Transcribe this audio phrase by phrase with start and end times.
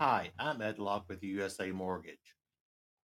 [0.00, 2.34] Hi, I'm Ed Locke with USA Mortgage.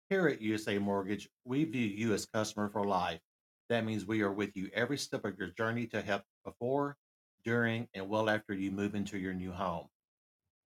[0.09, 3.19] Here at USA Mortgage, we view you as customer for life.
[3.67, 6.95] That means we are with you every step of your journey to help before,
[7.43, 9.87] during, and well after you move into your new home.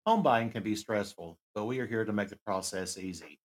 [0.05, 3.39] Home buying can be stressful, but we are here to make the process easy.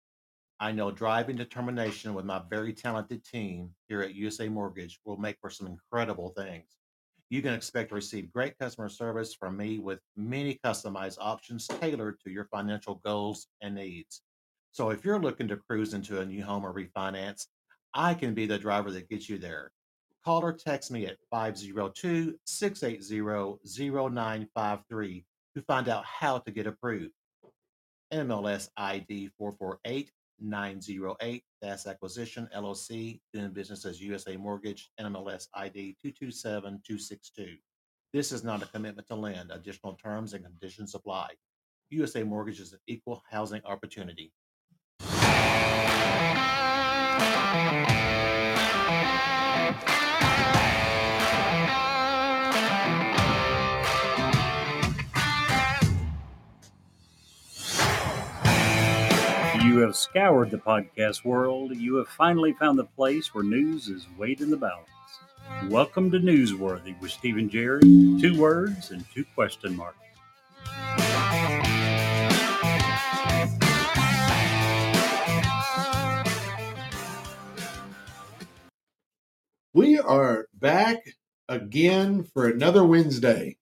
[0.59, 5.19] I know drive and determination with my very talented team here at USA Mortgage will
[5.19, 6.82] make for some incredible things.
[7.33, 12.21] You can expect to receive great customer service from me with many customized options tailored
[12.21, 14.21] to your financial goals and needs.
[14.73, 17.47] So if you're looking to cruise into a new home or refinance,
[17.95, 19.73] I can be the driver that gets you there.
[20.23, 23.23] Call or text me at 502 680
[24.15, 25.25] 0953
[25.57, 27.15] to find out how to get approved.
[28.13, 30.11] NMLS ID 448
[30.43, 37.57] 908, DAS Acquisition LLC, doing business as USA Mortgage, NMLS ID 227262.
[38.13, 39.51] This is not a commitment to lend.
[39.51, 41.31] Additional terms and conditions apply.
[41.91, 44.33] USA Mortgage is an equal housing opportunity.
[59.73, 61.75] You have scoured the podcast world.
[61.75, 64.91] You have finally found the place where news is weighed in the balance.
[65.71, 67.81] Welcome to Newsworthy with Stephen Jerry.
[67.81, 69.97] Two words and two question marks.
[79.73, 80.99] We are back
[81.49, 83.57] again for another Wednesday.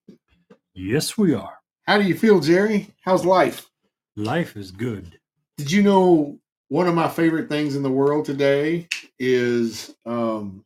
[0.74, 1.58] Yes, we are.
[1.86, 2.88] How do you feel, Jerry?
[3.02, 3.70] How's life?
[4.16, 5.19] Life is good.
[5.60, 10.64] Did you know one of my favorite things in the world today is, um,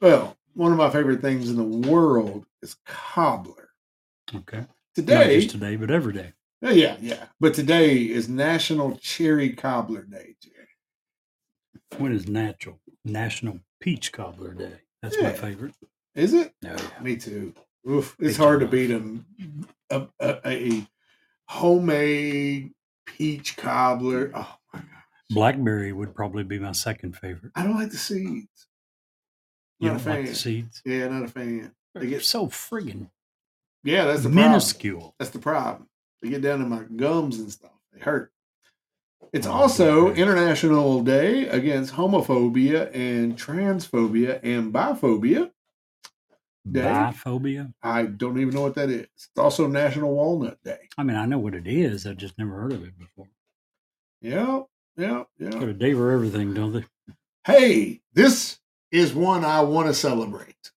[0.00, 3.68] well, one of my favorite things in the world is cobbler.
[4.34, 4.60] Okay.
[4.60, 6.32] Not Today, just today, but every day.
[6.62, 10.68] Oh, yeah, yeah, but today is National Cherry Cobbler Day, Jerry.
[11.98, 14.80] When is natural National Peach Cobbler Day?
[15.02, 15.74] That's my favorite.
[16.14, 16.54] Is it?
[16.62, 17.52] No, Me too.
[17.86, 19.26] Oof, it's Peach hard to beat them.
[19.90, 20.86] A, a, a
[21.44, 22.72] homemade
[23.06, 24.30] peach cobbler.
[24.34, 24.88] Oh my god!
[25.30, 27.52] blackberry would probably be my second favorite.
[27.54, 28.66] I don't like the seeds.
[29.80, 30.82] You Not a don't like the seeds?
[30.84, 31.72] Yeah, not a fan.
[31.94, 33.10] They get so friggin'
[33.84, 34.04] yeah.
[34.04, 34.46] That's the problem.
[34.50, 35.14] minuscule.
[35.18, 35.88] That's the problem.
[36.22, 37.72] They get down to my gums and stuff.
[37.92, 38.32] They hurt.
[39.32, 40.12] It's Oh, also.
[40.14, 45.50] International Day against homophobia and transphobia and biphobia.
[46.70, 46.82] Day?
[46.82, 47.72] Biphobia.
[47.82, 49.06] I don't even know what that is.
[49.16, 50.88] It's also National Walnut Day.
[50.96, 52.06] I mean, I know what it is.
[52.06, 53.28] I've just never heard of it before.
[54.20, 54.62] Yeah,
[54.96, 55.50] yeah, yeah.
[55.50, 56.84] Got a day for everything, don't they?
[57.44, 58.58] Hey, this
[58.92, 60.70] is one I want to celebrate.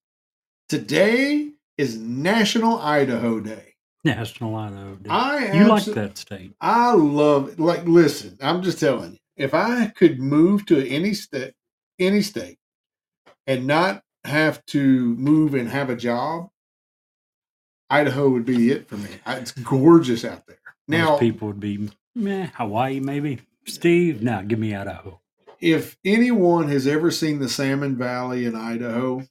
[0.68, 3.76] Today is National Idaho Day.
[4.04, 5.10] National Idaho Day.
[5.10, 6.54] I you like that state?
[6.62, 7.60] I love it.
[7.60, 9.18] like listen, I'm just telling you.
[9.36, 11.54] If I could move to any state
[12.00, 12.58] any state
[13.48, 16.50] and not have to move and have a job,
[17.90, 19.10] Idaho would be it for me.
[19.28, 20.58] It's gorgeous out there.
[20.88, 23.40] Now, Most people would be, meh, Hawaii maybe.
[23.66, 25.20] Steve, now give me Idaho.
[25.60, 29.24] if anyone has ever seen the Salmon Valley in Idaho,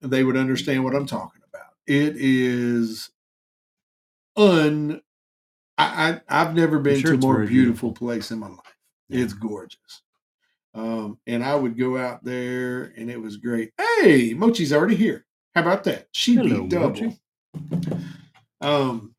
[0.00, 1.72] they would understand what I'm talking about.
[1.86, 3.10] It is
[4.36, 5.00] un.
[5.78, 7.92] I, I I've never been sure to a more beautiful, beautiful.
[7.92, 8.60] place in my life.
[9.08, 9.24] Yeah.
[9.24, 10.02] It's gorgeous.
[10.76, 13.72] Um, and I would go out there, and it was great.
[13.78, 15.24] Hey, Mochi's already here.
[15.54, 16.08] How about that?
[16.12, 16.88] She Hello, beat double.
[16.90, 17.18] Mochi.
[18.60, 19.14] Um,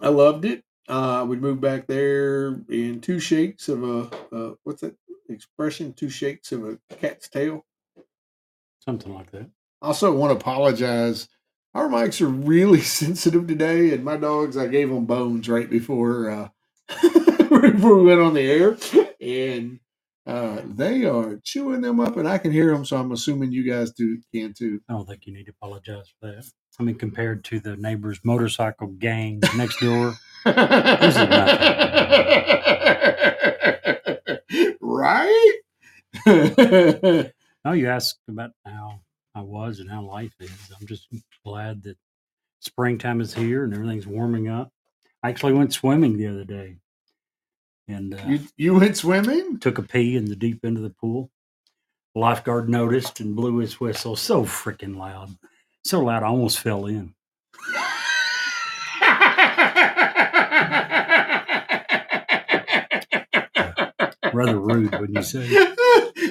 [0.00, 0.64] I loved it.
[0.88, 4.96] Uh, I would move back there in two shakes of a uh, what's that
[5.28, 5.92] expression?
[5.92, 7.64] Two shakes of a cat's tail.
[8.80, 9.48] Something like that.
[9.80, 11.28] Also, want to apologize.
[11.74, 14.56] Our mics are really sensitive today, and my dogs.
[14.56, 16.48] I gave them bones right before uh,
[17.02, 18.76] before we went on the air,
[19.20, 19.78] and
[20.28, 22.84] uh, they are chewing them up, and I can hear them.
[22.84, 24.80] So I'm assuming you guys do can too.
[24.88, 26.44] I don't think you need to apologize for that.
[26.78, 30.14] I mean, compared to the neighbor's motorcycle gang next door,
[34.80, 35.60] right?
[37.64, 39.00] Oh, you asked about how
[39.34, 40.72] I was and how life is.
[40.80, 41.08] I'm just
[41.44, 41.96] glad that
[42.60, 44.70] springtime is here and everything's warming up.
[45.22, 46.76] I actually went swimming the other day
[47.88, 49.58] and uh, you you went swimming?
[49.58, 51.30] took a pee in the deep end of the pool.
[52.14, 55.36] Lifeguard noticed and blew his whistle so freaking loud.
[55.84, 57.14] So loud, I almost fell in.
[64.32, 65.46] Rather rude, wouldn't you say?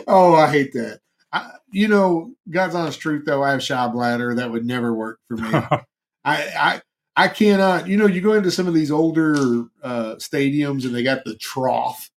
[0.08, 1.00] oh, I hate that.
[1.32, 4.36] I, you know, God's honest truth, though, I have shy bladder.
[4.36, 5.50] That would never work for me.
[5.52, 5.84] I,
[6.26, 6.82] I
[7.18, 7.88] I cannot.
[7.88, 9.36] You know, you go into some of these older
[9.84, 12.12] uh, stadiums and they got the trough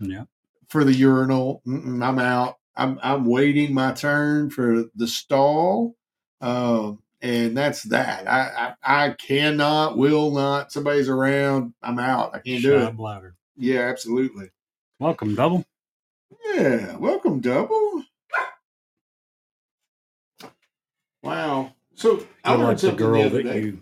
[0.00, 0.24] Yeah.
[0.70, 1.62] for the urinal.
[1.66, 2.56] Mm-mm, I'm out.
[2.74, 5.94] I'm I'm waiting my turn for the stall,
[6.40, 8.26] um, and that's that.
[8.28, 10.72] I, I I cannot, will not.
[10.72, 11.74] Somebody's around.
[11.82, 12.34] I'm out.
[12.34, 12.96] I can't do it.
[12.96, 13.34] bladder.
[13.56, 14.50] Yeah, absolutely.
[14.98, 15.64] Welcome, double.
[16.54, 18.02] Yeah, welcome, double.
[21.22, 21.72] Wow.
[21.94, 23.60] So I learned like the girl the that day.
[23.62, 23.80] you.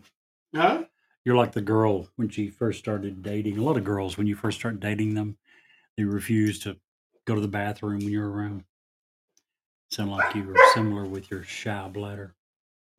[0.55, 0.85] Huh?
[1.25, 3.59] You're like the girl when she first started dating.
[3.59, 5.37] A lot of girls, when you first start dating them,
[5.97, 6.77] they refuse to
[7.25, 8.65] go to the bathroom when you're around.
[9.91, 12.35] Sound like you were similar with your shy bladder.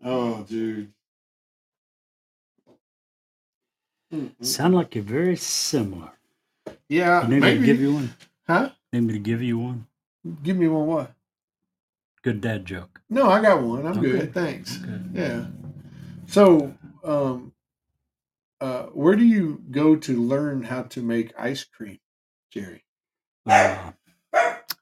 [0.04, 0.92] Oh, dude.
[4.14, 4.46] Mm-mm.
[4.46, 6.12] Sound like you're very similar.
[6.90, 8.14] Yeah, You need me to give you one?
[8.48, 8.70] huh?
[8.94, 9.88] Need me to give you one?
[10.44, 10.88] Give me one.
[10.88, 11.12] What?
[12.24, 13.02] Good dad joke.
[13.10, 13.86] No, I got one.
[13.86, 14.02] I'm Okay.
[14.02, 14.34] good.
[14.34, 14.80] Thanks.
[14.82, 15.00] Okay.
[15.14, 15.46] Yeah.
[16.28, 16.74] So,
[17.06, 17.54] um,
[18.62, 22.00] uh, where do you go to learn how to make ice cream,
[22.52, 22.84] Jerry?
[23.46, 23.92] Uh,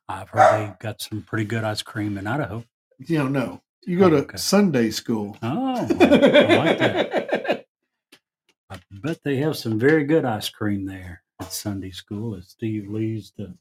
[0.07, 2.63] I've heard they got some pretty good ice cream in Idaho.
[2.99, 3.61] You don't know.
[3.85, 4.37] You go Oh, to okay.
[4.37, 5.37] Sunday school.
[5.41, 7.65] Oh, I like that.
[8.69, 12.87] I bet they have some very good ice cream there at Sunday school as Steve
[12.89, 13.53] leaves to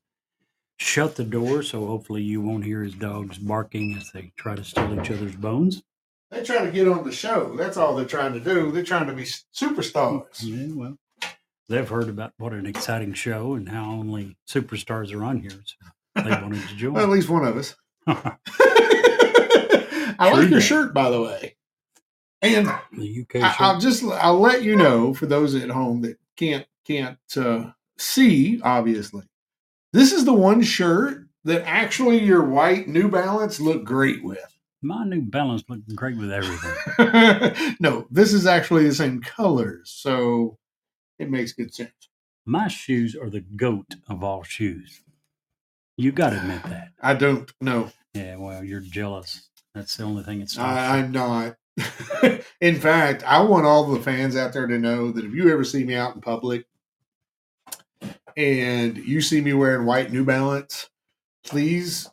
[0.79, 1.63] shut the door.
[1.63, 5.37] So hopefully you won't hear his dogs barking as they try to steal each other's
[5.37, 5.83] bones.
[6.33, 7.55] They try to get on the show.
[7.59, 8.73] That's all they're trying to do.
[8.73, 10.25] They're trying to be superstars.
[10.41, 10.97] Yeah, well,
[11.69, 15.51] they've heard about what an exciting show and how only superstars are on here.
[15.51, 16.95] So they wanted to join.
[16.95, 17.77] Well, at least one of us.
[18.07, 18.35] the
[20.19, 20.61] I like your that.
[20.63, 21.57] shirt, by the way.
[22.41, 26.67] And UK I, I'll just I'll let you know for those at home that can't
[26.87, 28.59] can't uh, see.
[28.63, 29.25] Obviously,
[29.93, 34.39] this is the one shirt that actually your white New Balance look great with.
[34.83, 37.77] My new balance looking great with everything.
[37.81, 40.59] no, this is actually the same colors, so
[41.21, 41.93] it makes good sense.
[42.45, 45.03] My shoes are the goat of all shoes.
[45.97, 46.89] You got to admit that.
[47.01, 47.93] I don't know.
[48.15, 49.49] Yeah, well, you're jealous.
[49.73, 50.59] That's the only thing it's.
[50.59, 51.57] I, I'm not.
[52.61, 55.63] in fact, I want all the fans out there to know that if you ever
[55.63, 56.67] see me out in public
[58.37, 60.91] and you see me wearing white New Balance,
[61.45, 62.11] please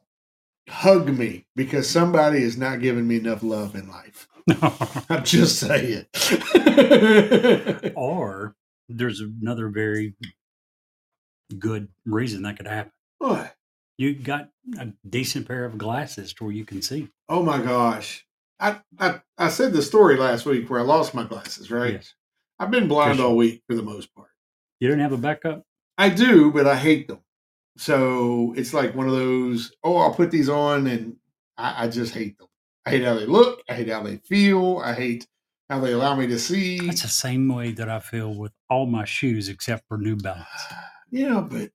[0.70, 4.28] hug me because somebody is not giving me enough love in life.
[5.10, 6.06] I'm just saying.
[7.96, 8.56] or
[8.88, 10.16] there's another very
[11.58, 12.92] good reason that could happen.
[13.18, 13.56] what?
[13.98, 14.50] You got
[14.80, 17.10] a decent pair of glasses to where you can see.
[17.28, 18.26] Oh my gosh.
[18.60, 21.94] I, I I said the story last week where I lost my glasses, right?
[21.94, 22.14] Yes.
[22.60, 24.30] I've been blind all week for the most part.
[24.80, 25.64] You didn't have a backup?
[25.98, 27.20] I do, but I hate them.
[27.80, 31.16] So it's like one of those, oh, I'll put these on and
[31.58, 32.50] I, I just hate them.
[32.86, 33.62] I hate how they look.
[33.70, 34.82] I hate how they feel.
[34.84, 35.26] I hate
[35.70, 36.86] how they allow me to see.
[36.86, 40.46] That's the same way that I feel with all my shoes except for New Balance.
[41.10, 41.72] Yeah, but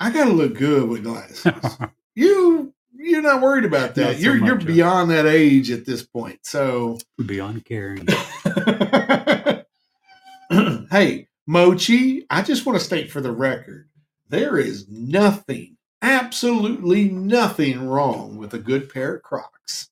[0.00, 1.46] I gotta look good with glasses.
[2.16, 4.14] you you're not worried about that.
[4.14, 6.40] Not you're you're uh, beyond that age at this point.
[6.42, 8.08] So Beyond caring.
[10.90, 13.88] hey, Mochi, I just want to state for the record
[14.28, 19.90] there is nothing, absolutely nothing wrong with a good pair of Crocs.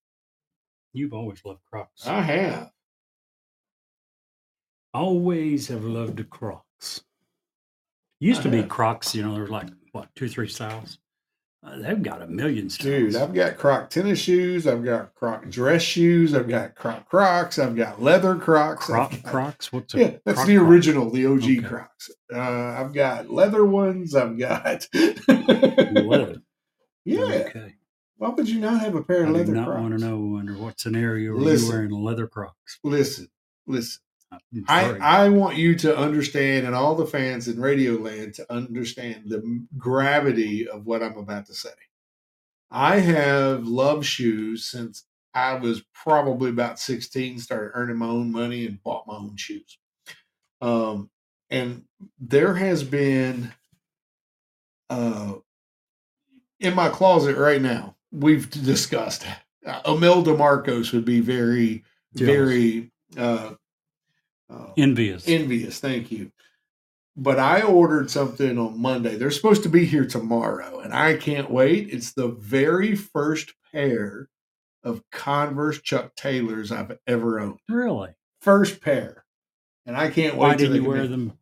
[0.93, 2.06] You've always loved Crocs.
[2.06, 2.70] I have.
[4.94, 7.02] always have loved the Crocs.
[8.21, 8.62] Used to be.
[8.62, 10.99] Crocs, you know, there's like what two, three styles.
[11.64, 13.12] Uh, they've got a million styles.
[13.12, 14.66] Dude, I've got Croc tennis shoes.
[14.66, 16.35] I've got Croc dress shoes.
[16.35, 17.57] I've got Croc Crocs.
[17.61, 18.90] I've got leather Crocs.
[18.90, 19.73] I've Croc got- Crocs.
[19.73, 20.69] What's a Yeah, that's Croc the Croc?
[20.69, 21.61] original, the OG Okay.
[21.62, 22.11] Crocs.
[22.35, 24.16] Uh, I've got leather ones.
[24.16, 24.88] I've got.
[25.28, 26.42] Leather.
[27.04, 27.21] yeah.
[27.21, 27.75] Okay.
[28.16, 29.42] Why would you not have a pair of leather?
[29.45, 29.81] I do not Crocs?
[29.81, 31.66] want to know under what scenario are Listen.
[31.66, 32.78] you wearing leather Crocs.
[32.83, 33.28] Listen,
[33.66, 34.00] listen.
[34.69, 39.25] I'm I, want you to understand, and all the fans in Radio Land to understand
[39.27, 41.71] the gravity of what I'm about to say.
[42.71, 48.67] I have loved shoes since I was probably about 16, started earning my own money
[48.67, 49.79] and bought my own shoes.
[50.61, 51.11] Um,
[51.51, 51.85] and
[52.19, 53.53] there has been
[54.89, 55.35] uh,
[56.61, 59.27] in my closet right now, we've discussed
[59.67, 61.85] uh, Imelda Marcos would be very,
[62.15, 62.35] Jealous.
[62.35, 63.55] very uh,
[64.52, 65.28] uh, envious.
[65.28, 65.80] envious.
[65.80, 66.30] Thank you.
[67.16, 69.16] But I ordered something on Monday.
[69.16, 71.90] They're supposed to be here tomorrow, and I can't wait.
[71.90, 74.28] It's the very first pair
[74.82, 77.61] of Converse Chuck Taylors I've ever owned.
[77.68, 78.11] really?
[78.40, 79.25] First pair.
[79.87, 80.49] And I can't wait.
[80.49, 81.38] Why didn't you wear them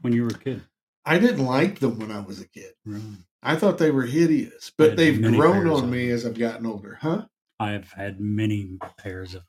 [0.00, 0.62] when you were a kid?
[1.04, 2.72] I didn't like them when I was a kid.
[2.84, 3.02] Really?
[3.42, 6.98] I thought they were hideous, but they've grown on me as I've gotten older.
[7.00, 7.26] Huh?
[7.60, 9.42] I have had many pairs of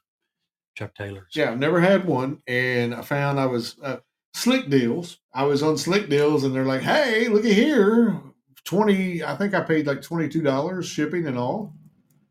[0.76, 1.36] Chuck Taylor's.
[1.36, 3.98] Yeah, I've never had one, and I found I was uh,
[4.34, 5.20] Slick Deals.
[5.34, 8.22] I was on Slick Deals, and they're like, "Hey, look at here,
[8.66, 9.24] twenty.
[9.24, 11.74] I think I paid like twenty two dollars shipping and all."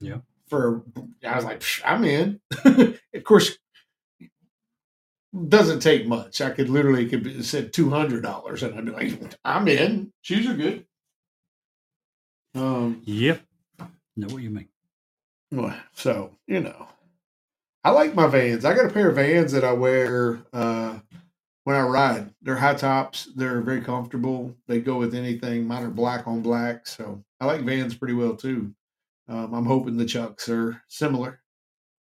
[0.01, 0.19] Yeah.
[0.49, 0.83] For
[1.27, 2.41] I was like, "Psh, I'm in.
[3.15, 3.57] of course,
[5.49, 6.41] doesn't take much.
[6.41, 10.13] I could literally could be, said two hundred dollars, and I'd be like, "I'm in.
[10.23, 10.87] Shoes are good."
[12.55, 13.03] Um.
[13.05, 13.41] Yep.
[14.17, 14.69] Know what you mean.
[15.51, 16.87] Well, So, you know,
[17.85, 18.64] I like my vans.
[18.64, 20.99] I got a pair of vans that I wear uh,
[21.64, 22.31] when I ride.
[22.41, 23.29] They're high tops.
[23.37, 24.55] They're very comfortable.
[24.67, 25.67] They go with anything.
[25.67, 26.87] Mine are black on black.
[26.87, 28.75] So I like vans pretty well too.
[29.29, 31.41] Um, I'm hoping the Chucks are similar.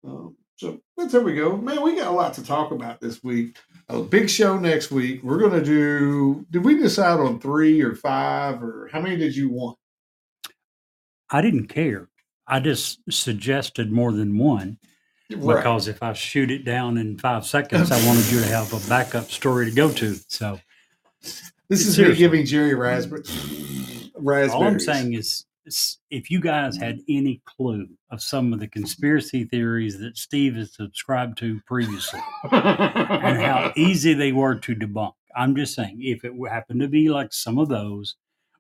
[0.05, 1.57] Um, so that's how we go.
[1.57, 3.57] Man, we got a lot to talk about this week.
[3.89, 5.23] A big show next week.
[5.25, 9.51] We're to do, did we decide on three or five or how many did you
[9.51, 9.79] want?
[11.29, 12.09] I didn't care.
[12.47, 14.79] I just suggested more than one
[15.31, 15.57] Right.
[15.57, 18.89] because if I shoot it down in five seconds, I wanted you to have a
[18.89, 20.15] backup story to go to.
[20.29, 20.61] So
[21.69, 23.23] This is me giving Jerry raspberry.
[24.15, 24.53] raspberries.
[24.53, 28.69] all I'm saying is, is if you guys had any clue of some of the
[28.69, 32.21] conspiracy theories that Steve has subscribed to previously
[32.53, 37.09] and how easy they were to debunk, I'm just saying if it happened to be
[37.11, 38.15] like some of those,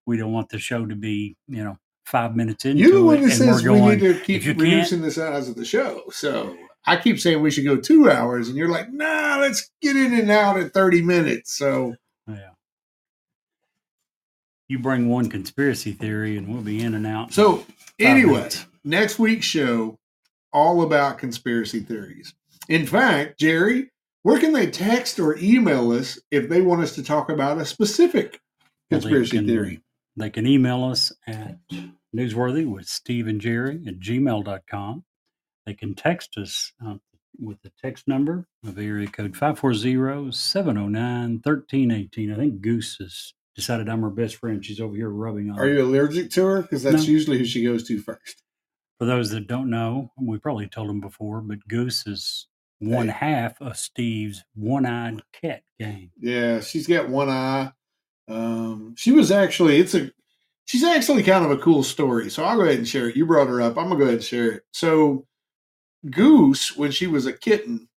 [0.04, 3.02] we don't want the show to be, you know, five minutes into You're the it
[3.02, 3.98] one that and says we're going.
[4.00, 6.04] need to keep reducing the size of the show.
[6.10, 9.96] So I keep saying we should go two hours, and you're like, nah, let's get
[9.96, 11.56] in and out at 30 minutes.
[11.56, 11.94] So
[12.28, 12.50] Yeah.
[14.68, 17.32] You bring one conspiracy theory and we'll be in and out.
[17.32, 17.64] so
[18.00, 18.66] anyway, minutes.
[18.84, 19.96] next week's show
[20.52, 22.34] all about conspiracy theories.
[22.68, 23.90] In fact, Jerry,
[24.24, 27.64] where can they text or email us if they want us to talk about a
[27.64, 28.40] specific
[28.90, 29.80] Well, conspiracy can- theory?
[30.16, 31.58] They can email us at
[32.14, 35.04] newsworthy with Steve and Jerry at gmail.com.
[35.66, 36.94] They can text us uh,
[37.38, 42.32] with the text number of area code 540 709 1318.
[42.32, 44.64] I think Goose has decided I'm her best friend.
[44.64, 46.62] She's over here rubbing on Are you allergic to her?
[46.62, 47.12] Because that's No.
[47.12, 48.42] usually who she goes to first.
[48.98, 52.46] For those that don't know, we probably told them before, but Goose is
[52.78, 53.32] one Hey.
[53.32, 56.12] half of Steve's one eyed cat gang.
[56.18, 57.72] Yeah, she's got one eye.
[58.28, 60.10] Um, she was actually it's a
[60.64, 62.30] she's actually kind of a cool story.
[62.30, 63.16] So I'll go ahead and share it.
[63.16, 63.78] You brought her up.
[63.78, 64.62] I'm gonna go ahead and share it.
[64.72, 65.26] So
[66.10, 67.88] Goose, when she was a kitten,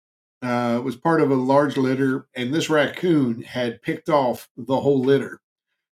[0.42, 5.00] uh, was part of a large litter, and this raccoon had picked off the whole
[5.00, 5.40] litter.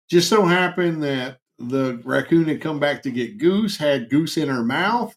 [0.09, 4.49] Just so happened that the raccoon had come back to get Goose, had Goose in
[4.49, 5.17] her mouth,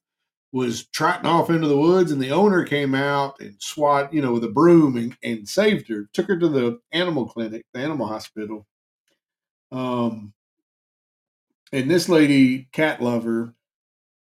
[0.52, 4.34] was trotting off into the woods, and the owner came out and swat, you know,
[4.34, 8.08] with a broom and, and saved her, took her to the animal clinic, the animal
[8.08, 8.66] hospital.
[9.72, 10.34] Um,
[11.72, 13.54] and this lady, cat lover,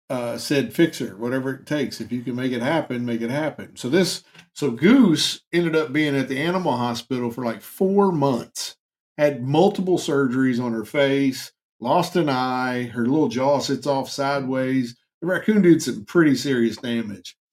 [0.09, 2.01] uh, said, "Fix her, whatever it takes.
[2.01, 5.93] If you can make it happen, make it happen." So this, so Goose ended up
[5.93, 8.75] being at the animal hospital for like four months.
[9.17, 14.95] Had multiple surgeries on her face, lost an eye, her little jaw sits off sideways.
[15.21, 17.35] The raccoon did some pretty serious damage.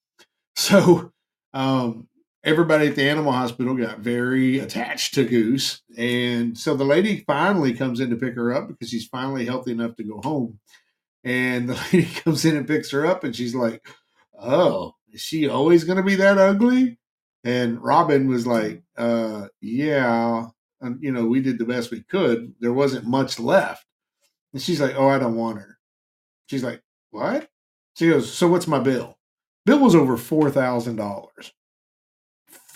[0.58, 1.12] So,
[1.52, 2.08] um,
[2.46, 5.82] everybody at the animal hospital got very attached to Goose.
[5.98, 9.72] And so the lady finally comes in to pick her up because she's finally healthy
[9.72, 10.60] enough to go home.
[11.24, 13.84] And the lady comes in and picks her up and she's like,
[14.40, 16.98] Oh, is she always going to be that ugly?
[17.42, 20.46] And Robin was like, uh, Yeah.
[20.80, 22.54] And, you know, we did the best we could.
[22.60, 23.84] There wasn't much left.
[24.52, 25.78] And she's like, Oh, I don't want her.
[26.46, 27.48] She's like, What?
[27.94, 29.18] She goes, So what's my bill?
[29.64, 31.50] Bill was over $4,000.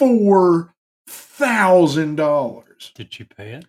[0.01, 2.95] $4,000.
[2.95, 3.67] Did she pay it?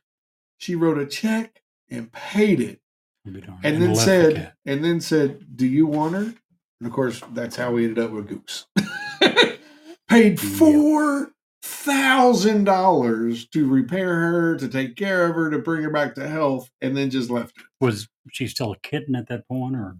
[0.58, 2.80] She wrote a check and paid it
[3.26, 3.60] darned.
[3.64, 6.34] and then left the said, and then said, "Do you want her?"
[6.80, 8.66] And of course, that's how we ended up with Goose.
[10.10, 11.32] Paid four
[11.64, 16.28] thousand dollars to repair her, to take care of her, to bring her back to
[16.28, 17.64] health, and then just left her.
[17.80, 19.98] Was she still a kitten at that point or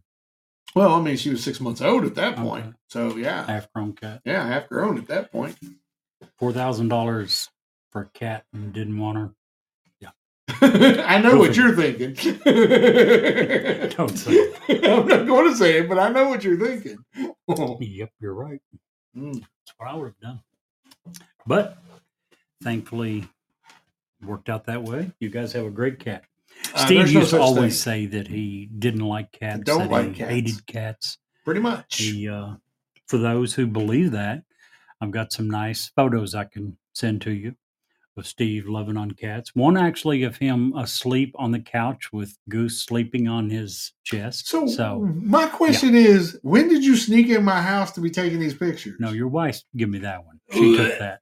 [0.76, 2.76] Well, I mean, she was six months old at that point, Okay.
[2.90, 4.22] so yeah, half grown cat?
[4.26, 5.56] yeah, half grown at that point.
[6.38, 7.50] Four thousand dollars
[7.92, 9.32] for a cat and didn't want her.
[10.00, 10.10] Yeah,
[11.08, 12.14] I know Go what you're thinking.
[13.98, 14.86] Don't say it.
[14.90, 16.98] I'm not going to say it, but I know what you're thinking.
[17.48, 18.62] Yep, you're right.
[19.18, 19.34] Mm.
[19.34, 20.40] That's what I would have done.
[21.46, 21.78] But
[22.64, 23.28] thankfully,
[24.22, 25.12] it worked out that way.
[25.20, 26.24] You guys have a great cat.
[26.74, 28.08] Uh, Steve no used to always thing.
[28.10, 29.64] say that he didn't like cats.
[29.64, 30.30] don't that like he cats.
[30.32, 31.18] hated cats.
[31.44, 31.98] pretty much.
[31.98, 32.54] He, uh,
[33.08, 34.44] for those who believe that,
[35.02, 37.56] I've got some nice photos I can send to you
[38.18, 39.56] of Steve loving on cats.
[39.56, 44.48] One actually of him asleep on the couch with Goose sleeping on his chest.
[44.48, 48.40] So, so my question is, when did you sneak in my house to be taking
[48.40, 48.96] these pictures?
[49.00, 50.40] no, your wife give me that one.
[50.52, 51.22] She took that.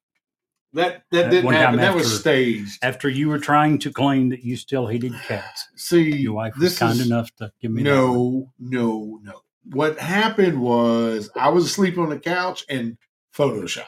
[0.74, 1.79] that that Uh, didn't one time happen.
[1.79, 2.79] That was staged.
[2.83, 5.67] After you were trying to claim that you still hated cats.
[5.75, 8.07] See, Your wife was kind is, enough to give me that one.
[8.07, 9.41] No, no, no.
[9.71, 12.98] What happened was I was asleep on the couch and
[13.39, 13.86] Photoshop.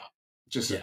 [0.48, 0.82] Just Yeah.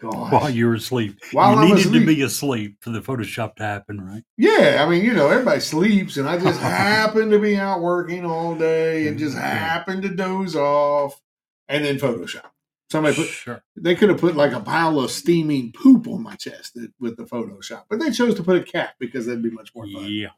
[0.00, 0.32] gosh.
[0.32, 1.18] while you were asleep.
[1.32, 2.00] While you I'm needed asleep.
[2.02, 4.24] to be asleep for the Photoshop to happen, right?
[4.36, 8.24] Yeah, I mean, you know, everybody sleeps, and I just happened to be out working
[8.24, 11.20] all day and just mm, happened to doze off,
[11.68, 12.50] and then Photoshop.
[12.90, 13.62] Somebody put sure.
[13.76, 17.24] they could have put like a pile of steaming poop on my chest with the
[17.24, 20.06] Photoshop, but they chose to put a cat because that'd be much more fun.
[20.06, 20.28] Yeah.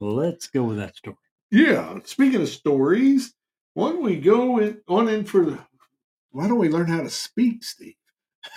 [0.00, 1.16] Let's go with that story.
[1.50, 2.00] Yeah.
[2.04, 3.32] Speaking of stories,
[3.72, 5.58] why don't we go in, on in for the?
[6.34, 7.94] Why don't we learn how to speak, Steve?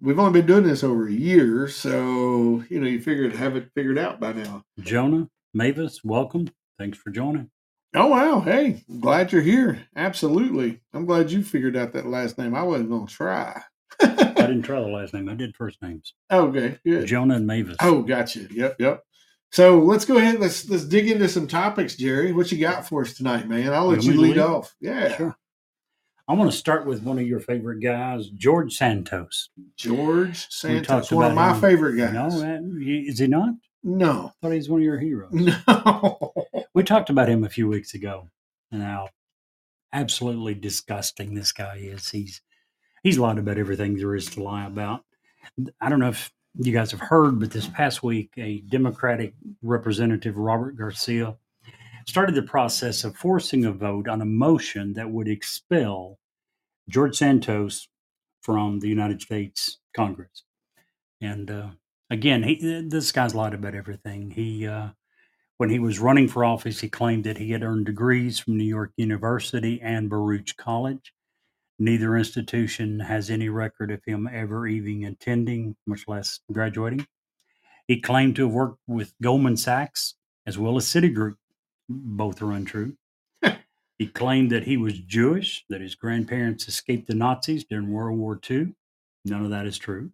[0.00, 3.70] We've only been doing this over a year, so you know you figured have it
[3.74, 4.62] figured out by now.
[4.78, 6.46] Jonah, Mavis, welcome.
[6.78, 7.50] Thanks for joining.
[7.96, 8.38] Oh wow!
[8.38, 9.88] Hey, glad you're here.
[9.96, 12.54] Absolutely, I'm glad you figured out that last name.
[12.54, 13.60] I wasn't gonna try.
[14.00, 15.28] I didn't try the last name.
[15.28, 16.14] I did first names.
[16.30, 17.08] okay, good.
[17.08, 17.76] Jonah and Mavis.
[17.80, 18.46] Oh, gotcha.
[18.52, 19.02] Yep, yep.
[19.50, 20.38] So let's go ahead.
[20.38, 22.32] Let's let's dig into some topics, Jerry.
[22.32, 23.72] What you got for us tonight, man?
[23.72, 24.38] I'll let you lead lead?
[24.38, 24.76] off.
[24.80, 25.36] Yeah, Sure.
[26.28, 29.50] I want to start with one of your favorite guys, George Santos.
[29.76, 31.60] George Santos, one of my him.
[31.60, 32.14] favorite guys.
[32.14, 33.54] Uh, no, that- is he not?
[33.84, 35.32] no, I thought he's one of your heroes.
[35.32, 36.32] no.
[36.74, 38.30] We talked about him a few weeks ago
[38.70, 39.08] and how
[39.92, 42.08] absolutely disgusting this guy is.
[42.08, 42.40] He's
[43.02, 45.04] he's lied about everything there is to lie about.
[45.82, 50.36] I don't know if you guys have heard, but this past week, a Democratic representative,
[50.38, 51.36] Robert Garcia,
[52.06, 56.18] started the process of forcing a vote on a motion that would expel
[56.88, 57.88] George Santos
[58.42, 60.44] from the United States Congress.
[61.20, 61.68] And uh,
[62.10, 64.30] again, he, this guy's lied about everything.
[64.30, 64.88] He uh,
[65.58, 68.64] when he was running for office, he claimed that he had earned degrees from New
[68.64, 71.12] York University and Baruch College.
[71.78, 77.06] Neither institution has any record of him ever even attending, much less graduating.
[77.86, 80.14] He claimed to have worked with Goldman Sachs
[80.46, 81.34] as well as Citigroup.
[81.92, 82.96] Both are untrue.
[83.98, 88.40] he claimed that he was Jewish, that his grandparents escaped the Nazis during World War
[88.48, 88.74] II.
[89.24, 90.10] None of that is true.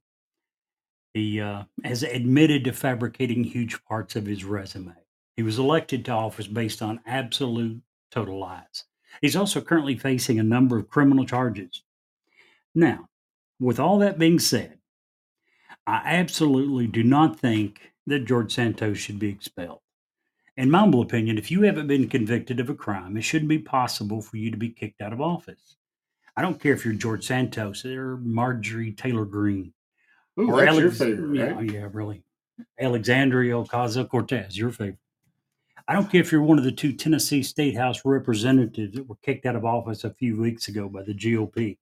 [1.15, 4.95] He uh, has admitted to fabricating huge parts of his resume.
[5.37, 8.85] He was elected to office based on absolute total lies.
[9.21, 11.83] He's also currently facing a number of criminal charges.
[12.75, 13.09] Now,
[13.59, 14.79] with all that being said,
[15.87, 19.81] I absolutely do not think that George Santos should be expelled.
[20.59, 23.61] In my humble opinion, if you haven't been convicted of a crime, it shouldn't be
[23.61, 25.77] possible for you to be kicked out of office.
[26.37, 29.73] I don't care if you're George Santos or Marjorie Taylor Greene
[30.37, 32.25] Ooh, or that's your Alex- favorite, yeah, yeah, really.
[32.81, 34.99] Alexandria Ocasio Cortez, your favorite.
[35.87, 39.15] I don't care if you're one of the two Tennessee State House representatives that were
[39.23, 41.79] kicked out of office a few weeks ago by the GOP.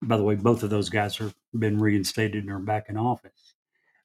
[0.00, 3.52] By the way, both of those guys have been reinstated and are back in office.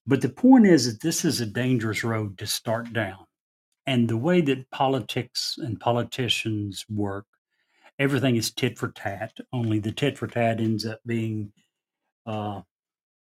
[0.06, 3.26] But the point is that this is a dangerous road to start down.
[3.86, 7.26] And the way that politics and politicians work,
[8.00, 11.52] everything is tit for tat, only the tit for tat ends up being
[12.26, 12.62] uh,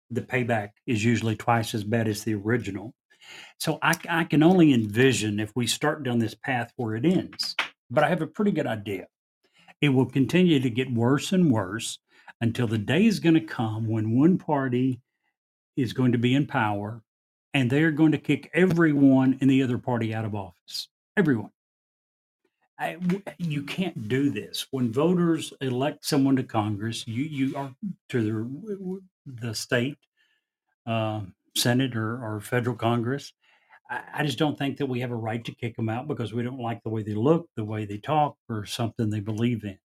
[0.10, 2.94] the payback is usually twice as bad as the original.
[3.60, 7.56] So I, I can only envision if we start down this path where it ends.
[7.90, 9.08] But I have a pretty good idea.
[9.82, 12.00] It will continue to get worse and worse
[12.42, 15.02] until the day is going to come when one party
[15.76, 17.02] is going to be in power
[17.56, 20.90] and they're going to kick everyone in the other party out of office.
[21.16, 21.52] Everyone.
[22.78, 22.98] I,
[23.38, 24.68] you can't do this.
[24.72, 27.74] When voters elect someone to Congress, you, you are
[28.10, 29.02] to the,
[29.48, 29.98] the state,
[30.86, 31.22] uh,
[31.56, 33.32] Senate, or, or federal Congress.
[33.90, 36.34] I, I just don't think that we have a right to kick them out because
[36.34, 39.64] we don't like the way they look, the way they talk, or something they believe
[39.64, 39.78] in.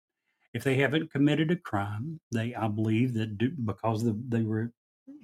[0.55, 4.71] If they haven't committed a crime, they, I believe that do, because the, they were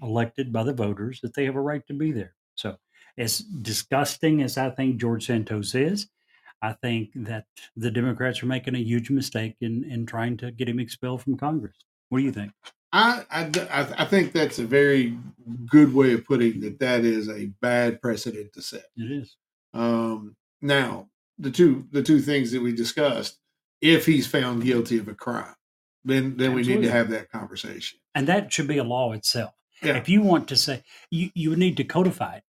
[0.04, 2.35] elected by the voters, that they have a right to be there.
[2.56, 2.78] So,
[3.18, 6.08] as disgusting as I think George Santos is,
[6.62, 10.68] I think that the Democrats are making a huge mistake in, in trying to get
[10.70, 11.76] him expelled from Congress.
[12.10, 12.52] What do you think?
[12.92, 15.18] I, I, I- think that's a very
[15.68, 16.80] good way of putting that.
[16.80, 18.86] That is a bad precedent to set.
[18.96, 19.36] It is.
[19.74, 23.38] Um, now, the two the two things that we discussed,
[23.82, 25.56] if he's found guilty of a crime,
[26.06, 28.00] then then we need to have that conversation.
[28.14, 29.54] And that should be a law itself.
[29.84, 29.98] Yeah.
[29.98, 32.44] If you want to say, you, you would need to codify it.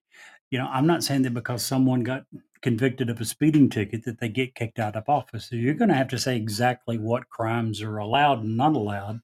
[0.50, 2.24] You know, I'm not saying that because someone got
[2.61, 5.48] convicted of a speeding ticket that they get kicked out of office.
[5.48, 9.20] So you're going to have to say exactly what crimes are allowed and not allowed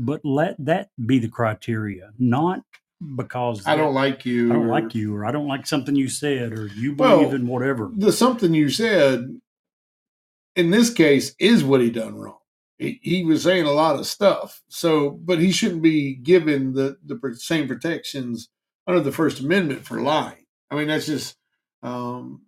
[0.00, 2.60] but let that be the criteria, not
[3.16, 4.50] because I don't like you.
[4.50, 7.18] I don't or- like you, or I don't like something you said, or you Well,
[7.20, 7.88] believe in whatever.
[7.96, 9.40] the something you said
[10.56, 12.38] in this case is what he done wrong.
[12.80, 14.62] He, was saying a lot of stuff.
[14.68, 18.48] So, but he shouldn't be given the the same protections
[18.86, 20.46] under the First Amendment for lying.
[20.70, 21.36] I mean, that's just.
[21.82, 22.42] Um,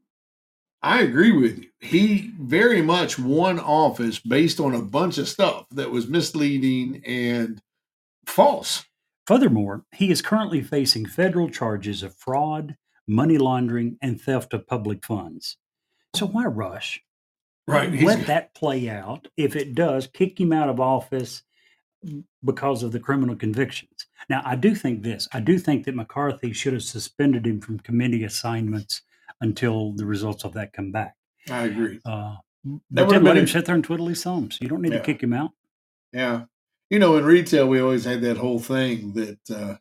[0.84, 1.68] I agree with you.
[1.78, 7.62] He very much won office based on a bunch of stuff that was misleading and
[8.26, 8.84] false.
[9.26, 15.04] Furthermore, he is currently facing federal charges of fraud, money laundering, and theft of public
[15.04, 15.56] funds.
[16.14, 17.00] So why rush?
[17.66, 19.28] He's- Let that play out.
[19.36, 21.42] If it does, kick him out of office
[22.44, 24.06] because of the criminal convictions.
[24.28, 25.28] Now, I do think this.
[25.32, 29.02] I do think that McCarthy should have suspended him from committee assignments
[29.40, 31.16] until the results of that come back.
[31.50, 32.00] I agree.
[32.04, 32.36] Uh,
[32.92, 34.58] That but let him sit there and twiddle his thumbs.
[34.60, 34.98] You don't need Yeah.
[34.98, 35.50] to kick him out.
[36.12, 36.44] Yeah.
[36.90, 39.76] You know, in retail, we always had that whole thing that, uh,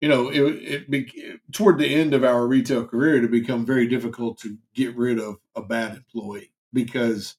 [0.00, 3.86] you know, it, it be, toward the end of our retail career, to become very
[3.86, 7.34] difficult to get rid of a bad employee because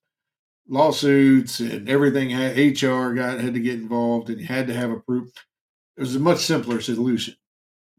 [0.67, 4.99] lawsuits and everything HR got had to get involved and you had to have a
[4.99, 5.29] proof.
[5.95, 7.35] It was a much simpler solution.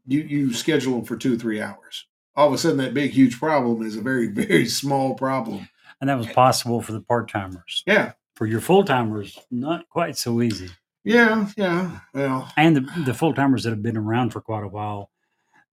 [0.05, 2.05] You you schedule them for two three hours.
[2.35, 5.67] All of a sudden, that big huge problem is a very very small problem.
[5.99, 7.83] And that was possible for the part timers.
[7.85, 10.69] Yeah, For your full timers, not quite so easy.
[11.03, 11.99] yeah, yeah.
[12.13, 15.11] Well, And the, the full timers that have been around for quite a while,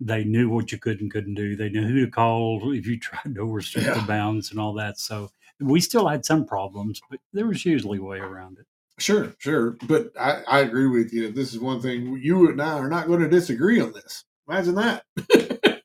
[0.00, 1.54] they knew what you could and couldn't do.
[1.54, 4.98] They knew who to call if you tried to overstep the bounds and all that.
[4.98, 8.66] So we still had some problems, but there was usually a way around it.
[8.98, 9.76] Sure, sure.
[9.86, 11.30] But I, I agree with you.
[11.30, 14.24] This is one thing you and I are not going to disagree on this.
[14.48, 15.04] Imagine that.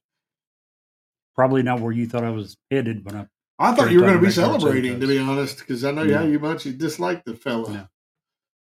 [1.35, 3.27] Probably not where you thought I was headed when I
[3.59, 6.17] I thought you were going to be celebrating, to be honest, because I know No.
[6.17, 7.71] how you much you dislike the fella.
[7.71, 7.87] No.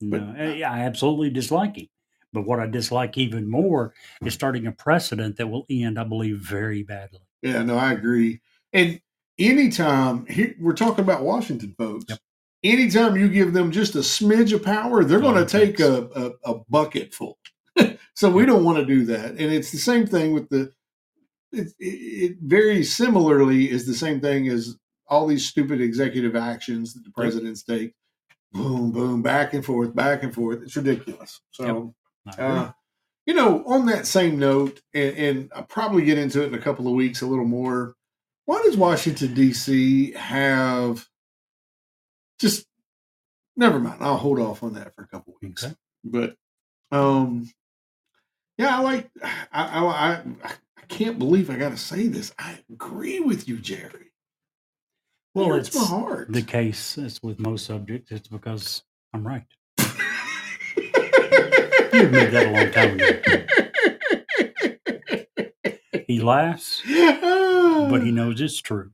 [0.09, 1.87] But- no, eh, yeah, I absolutely dislike him.
[2.33, 3.93] But what I dislike even more
[4.23, 7.19] is starting a precedent that will end, I believe, very badly.
[7.41, 8.41] Yeah, no, I agree.
[8.71, 9.01] And
[9.49, 12.19] anytime here, we're talking about Washington folks, Yep.
[12.63, 16.09] anytime you give them just a smidge of power, they're going to take a,
[16.45, 17.37] a, a bucket full.
[18.15, 19.31] so we don't want to do that.
[19.31, 20.71] And it's the same thing with the.
[21.53, 24.77] It, it, it very similarly is the same thing as
[25.07, 27.93] all these stupid executive actions that the presidents take.
[28.53, 30.61] Boom, boom, back and forth, back and forth.
[30.61, 31.41] It's ridiculous.
[31.51, 31.93] So.
[32.27, 32.45] Agree.
[32.45, 32.71] Uh,
[33.25, 36.61] you know, on that same note, and, and I'll probably get into it in a
[36.61, 37.95] couple of weeks a little more.
[38.51, 40.11] Why does Washington D.C.
[40.11, 41.07] have
[42.37, 42.65] just?
[43.55, 43.99] Never mind.
[44.01, 45.63] I'll hold off on that for a couple of weeks.
[45.63, 45.73] Okay.
[46.03, 46.35] But,
[46.91, 47.49] um,
[48.57, 49.09] yeah, I like.
[49.23, 52.33] I I I, I can't believe I got to say this.
[52.37, 54.11] I agree with you, Jerry.
[55.33, 56.31] Well, It hurts it's my heart.
[56.33, 58.11] the case is with most subjects.
[58.11, 58.83] It's because
[59.13, 59.45] I'm right.
[59.79, 59.93] you
[61.93, 62.99] admitted that a long time
[66.11, 68.91] He laughs, but he knows it's true.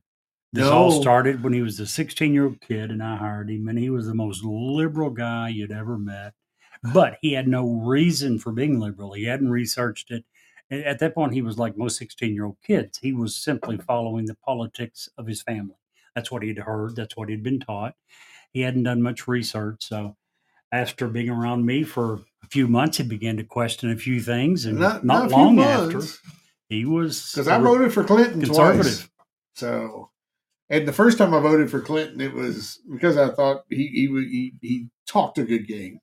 [0.52, 3.66] This all started when he was a 16 year old kid, and I hired him,
[3.68, 6.34] and he was the most liberal guy you'd ever met.
[6.94, 9.14] But he had no reason for being liberal.
[9.14, 10.24] He hadn't researched it.
[10.70, 12.98] At that point, he was like most 16 year old kids.
[13.02, 15.74] He was simply following the politics of his family.
[16.14, 17.94] That's what he'd heard, that's what he'd been taught.
[18.52, 19.84] He hadn't done much research.
[19.88, 20.16] So,
[20.70, 24.66] after being around me for a few months, he began to question a few things.
[24.66, 26.00] And not, a few long after.
[26.68, 28.84] He was because I voted for Clinton conservative.
[28.84, 29.08] twice.
[29.54, 30.10] So,
[30.68, 34.06] and the first time I voted for Clinton, it was because I thought he he
[34.06, 36.00] he, he talked a good game,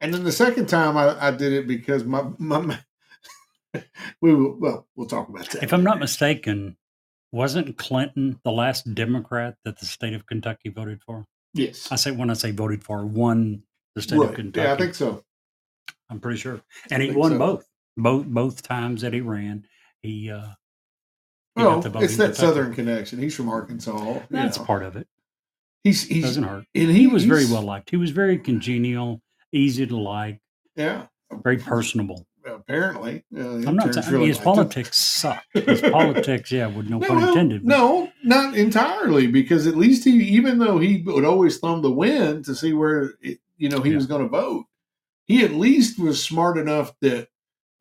[0.00, 2.78] and then the second time I, I did it because my my
[4.20, 5.62] we will well we'll talk about that.
[5.62, 6.76] If I'm not mistaken,
[7.30, 11.26] wasn't Clinton the last Democrat that the state of Kentucky voted for?
[11.54, 13.62] yes, I say when I say voted for, won
[13.94, 14.34] the state of.
[14.34, 14.66] Kentucky.
[14.66, 15.24] yeah, I think so.
[16.10, 16.60] I'm pretty sure,
[16.90, 17.38] and he won so.
[17.38, 19.66] both, both both times that he ran.
[20.02, 20.40] He, uh,
[21.56, 22.36] he Well, got the vote it's that.
[22.36, 23.18] Southern connection.
[23.18, 24.20] He's from Arkansas.
[24.30, 24.64] That's know.
[24.64, 25.06] part of it.
[25.84, 26.64] He's he's Doesn't hurt.
[26.74, 27.90] and He was very well liked.
[27.90, 29.20] He was very congenial,
[29.52, 30.40] easy to like,
[30.76, 31.06] Yeah,
[31.42, 32.24] very personable.
[32.46, 33.24] apparently.
[33.36, 35.42] Uh, I'm not saying I mean, his politics suck.
[35.54, 37.64] His politics, yeah, with no, pun well, intended.
[37.64, 42.44] No, not entirely, because at least he, even though he would always thumb the wind
[42.44, 43.96] to see where it, you know he Yeah.
[43.96, 44.66] was going to vote,
[45.26, 47.28] he at least was smart enough that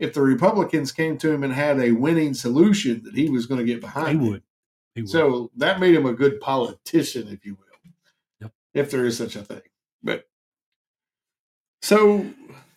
[0.01, 3.59] if the Republicans came to him and had a winning solution, that he was going
[3.59, 4.21] to get behind.
[4.21, 4.29] it.
[4.29, 4.43] would.
[4.95, 5.09] He would.
[5.09, 7.91] So that made him a good politician, if you will,
[8.41, 8.51] Yep.
[8.73, 9.61] if there is such a thing.
[10.03, 10.25] But
[11.81, 12.25] so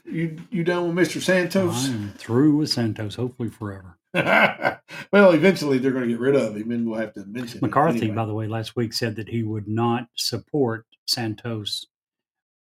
[0.05, 1.89] you you done with Mister Santos?
[1.89, 3.99] I'm through with Santos, hopefully forever.
[4.15, 7.99] well, eventually they're going to get rid of him, and we'll have to mention McCarthy,
[8.03, 8.15] anyway.
[8.15, 11.87] by the way, last week said that he would not support Santos'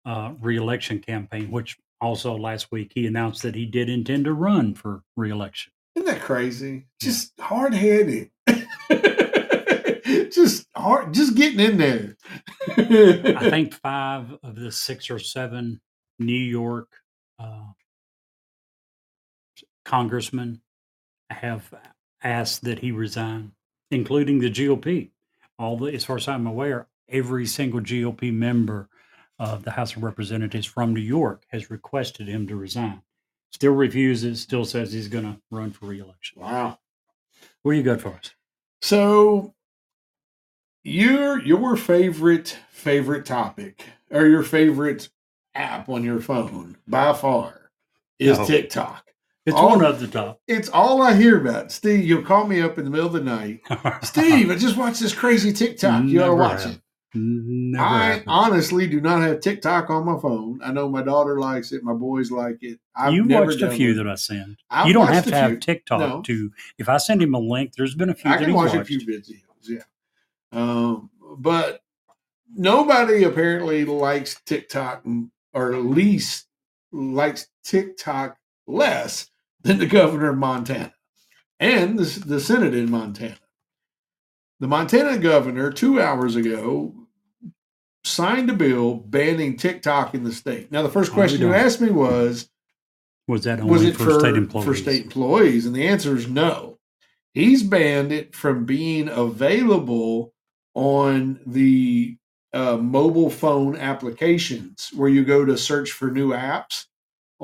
[0.05, 4.75] uh, reelection campaign, which Also, last week he announced that he did intend to run
[4.75, 5.73] for reelection.
[5.95, 6.85] Isn't that crazy?
[7.01, 8.29] Just hard headed.
[10.31, 12.17] just hard, just getting in there.
[12.77, 15.81] I think five of the six or seven
[16.19, 16.89] New York
[17.39, 17.73] uh,
[19.87, 20.61] congressmen
[21.31, 21.73] have
[22.23, 23.53] asked that he resign,
[23.91, 25.09] including the GOP.
[25.59, 28.91] All the, as far as I'm aware, every single GOP member
[29.39, 33.03] of the House of Representatives from New York has requested him to resign.
[33.53, 36.41] Still refuses, still says he's going to run for reelection.
[36.43, 36.79] wow.
[37.63, 38.33] Where you got for us?
[38.83, 39.55] So
[40.83, 45.09] your your favorite favorite topic or your favorite
[45.55, 47.71] app on your phone by far
[48.19, 48.47] is No.
[48.47, 49.03] TikTok.
[49.47, 50.41] It's All- one of the top.
[50.49, 51.71] It's all I hear about.
[51.71, 53.61] Steve, you'll call me up in the middle of the night.
[54.05, 56.05] Steve, I just watched this crazy TikTok.
[56.05, 56.73] You ought to watch have.
[56.73, 56.81] it.
[57.15, 58.25] Never I happened.
[58.27, 60.61] honestly do not have TikTok on my phone.
[60.65, 61.83] I know my daughter likes it.
[61.85, 62.81] My boys like it.
[62.97, 63.95] I've you watched a few it.
[63.95, 64.57] that I sent.
[64.71, 65.61] I've you don't have to have.
[65.61, 66.23] TikTok No.
[66.23, 66.51] to.
[66.79, 68.85] If I send him a link, there's been a few I that can watch a
[68.85, 69.31] few videos.
[69.69, 69.83] Yeah.
[70.53, 71.83] Um, but
[72.55, 75.05] nobody apparently likes TikTok,
[75.53, 76.47] or at least
[76.93, 79.31] likes TikTok less
[79.63, 80.95] than the governor of Montana
[81.61, 83.39] and the, the Senate in Montana.
[84.61, 86.95] The Montana governor, two hours ago,
[88.05, 90.71] signed a bill banning TikTok in the state.
[90.71, 92.51] Now, the first Oh, question you asked me was,
[93.27, 94.67] Was that only was it for, for, state employees?
[94.67, 95.67] for state employees?
[95.67, 96.79] And the answer is no.
[97.33, 100.33] He's banned it from being available
[100.75, 102.17] on the
[102.53, 106.85] uh, mobile phone applications where you go to search for new apps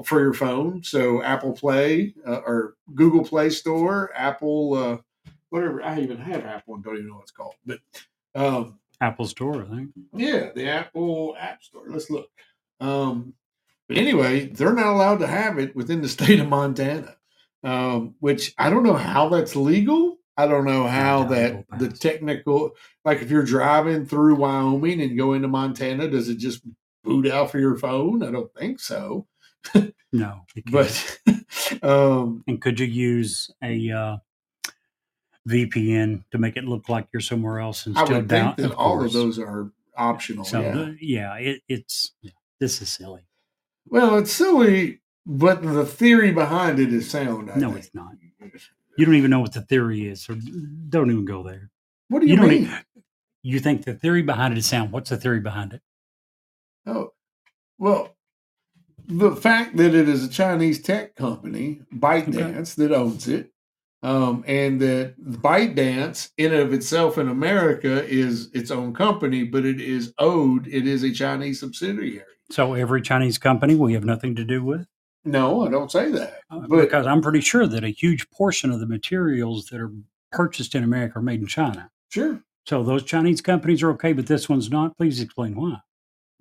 [0.04, 0.82] for your phone.
[0.84, 4.98] So Apple Play uh, or Google Play Store, Apple, uh,
[5.50, 5.82] whatever.
[5.82, 7.54] I even have Apple and don't even know what it's called.
[7.66, 7.80] But
[8.34, 9.90] um, Apple Store, I think.
[10.14, 11.84] yeah, the Apple App Store.
[11.88, 12.28] Let's look.
[12.80, 13.34] Um,
[13.88, 17.16] but anyway, they're not allowed to have it within the state of Montana,
[17.64, 20.18] um, which I don't know how that's legal.
[20.36, 22.70] I don't know how that the technical,
[23.04, 26.62] like if you're driving through Wyoming and go into Montana, does it just
[27.04, 28.22] boot out for your phone?
[28.22, 29.26] I don't think so.
[30.12, 30.40] No.
[30.70, 31.18] But
[31.82, 34.16] um, and could you use a uh,
[35.50, 38.54] VPN to make it look like you're somewhere else and I still would down?
[38.56, 40.44] think that of all of those are optional.
[40.44, 40.72] So yeah.
[40.72, 43.22] the- yeah, it, it's yeah, this is silly.
[43.88, 47.50] Well, it's silly, but the theory behind it is sound.
[47.50, 47.84] I No, think.
[47.84, 48.12] it's not.
[48.96, 50.34] You don't even know what the theory is, so
[50.88, 51.70] don't even go there.
[52.08, 52.64] What do you, You mean?
[52.64, 53.00] e-
[53.42, 54.92] You think the theory behind it is sound?
[54.92, 55.80] What's the theory behind it?
[56.86, 57.12] Oh,
[57.78, 58.16] well,
[59.06, 63.50] the fact that it is a Chinese tech company, ByteDance, that owns it,
[64.02, 69.64] um, and that ByteDance, in and of itself in America, is its own company, but
[69.64, 70.66] it is owed.
[70.66, 72.22] It is a Chinese subsidiary.
[72.50, 74.86] So every Chinese company we have nothing to do with,
[75.24, 76.40] No, I don't say that.
[76.50, 79.92] Uh, But- because I'm pretty sure that a huge portion of the materials that are
[80.32, 81.90] purchased in America are made in China.
[82.08, 84.96] Sure, So those Chinese companies are okay, but this one's not.
[84.96, 85.78] Please explain why.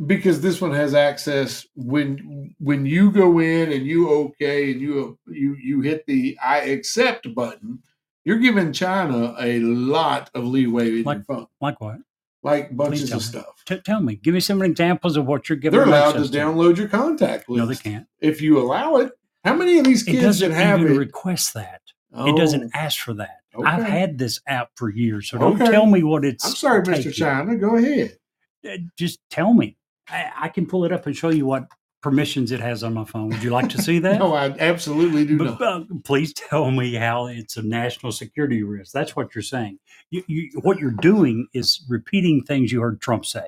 [0.05, 5.17] Because this one has access when when you go in and you okay and you
[5.27, 7.79] you you hit the I accept button.
[8.25, 11.47] You're giving China a lot of leeway in Like- your phone.
[11.61, 11.97] Like what?
[12.41, 13.63] like bunches of stuff.
[13.65, 14.15] T- tell me.
[14.15, 15.77] Give me some examples of what you're giving.
[15.77, 17.57] They're allowed to access download your contact list.
[17.59, 18.07] No, they can't.
[18.21, 19.11] if you allow it.
[19.43, 20.97] How many of these kids that have even it?
[20.97, 21.81] request that.
[22.13, 23.37] Oh, It doesn't ask for that.
[23.61, 25.71] I've had this app for years, so don't Okay.
[25.71, 26.45] tell me what it's.
[26.45, 27.13] I'm sorry, Mr.
[27.13, 27.55] China.
[27.57, 28.17] Go ahead.
[28.65, 29.75] Uh, Just tell me.
[30.11, 31.67] I, I can pull it up and show you what
[32.01, 33.29] permissions it has on my phone.
[33.29, 34.19] Would you like to see that?
[34.19, 35.61] No, I absolutely do But, not.
[35.61, 38.91] uh, please tell me how it's a national security risk.
[38.93, 39.79] That's what you're saying.
[40.09, 43.47] You, you, what you're doing is repeating things you heard Trump say.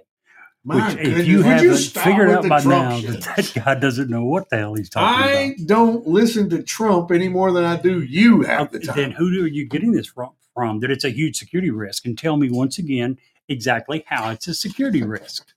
[0.63, 3.24] My which, goodness, if you haven't stop figured out by Trump now shit?
[3.24, 5.60] that that guy doesn't know what the hell he's talking I about.
[5.60, 8.95] I don't listen to Trump any more than I do you half the time.
[8.95, 10.30] Then who are you getting this from?
[10.54, 14.47] From that it's a huge security risk, and tell me once again exactly how it's
[14.50, 15.47] a security risk.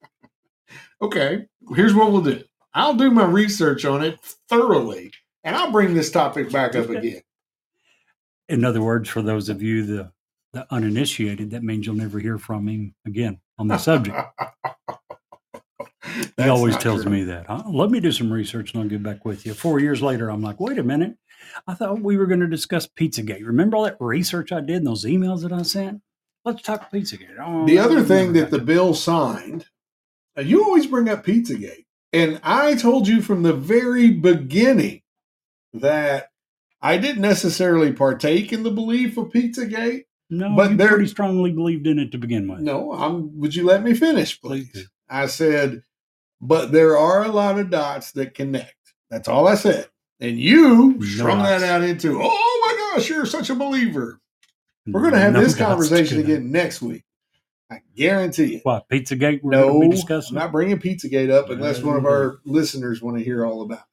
[1.05, 2.43] Okay, here's what we'll do.
[2.73, 5.13] I'll do my research on it thoroughly,
[5.45, 7.21] and I'll bring this topic back up again.
[8.49, 10.13] In other words, for those of you the
[10.55, 14.17] the uninitiated, that means you'll never hear from him again on the subject.
[16.37, 17.11] He always tells true.
[17.11, 17.47] me that.
[17.47, 17.65] Huh?
[17.67, 19.55] Let me do some research and I'll get back with you.
[19.55, 21.17] Four years later, I'm like, wait a minute.
[21.67, 23.45] I thought we were going to discuss Pizzagate.
[23.45, 26.03] Remember all that research I did and those emails that I sent?
[26.45, 27.37] Let's talk Pizzagate.
[27.41, 29.67] Oh, The other thing never that the bill signed,
[30.43, 31.85] you always bring up Pizzagate.
[32.13, 35.03] And I told you from the very beginning
[35.73, 36.29] that
[36.81, 40.05] I didn't necessarily partake in the belief of Pizzagate.
[40.31, 42.61] no, but you there- pretty strongly believed in it to begin with.
[42.61, 44.89] No, I'm would you let me finish, Please?
[45.09, 45.83] I said,
[46.41, 48.75] but there are a lot of dots that connect.
[49.11, 49.89] That's all I said.
[50.21, 54.21] And you No strung that out into, oh my gosh, you're such a believer.
[54.87, 57.05] We're going to have No this conversation again next week.
[57.71, 58.61] I guarantee it.
[58.65, 59.43] What Pizzagate?
[59.43, 63.19] We're No, be I'm not bringing Pizzagate up unless one of uh, our listeners want
[63.19, 63.85] to hear all about it.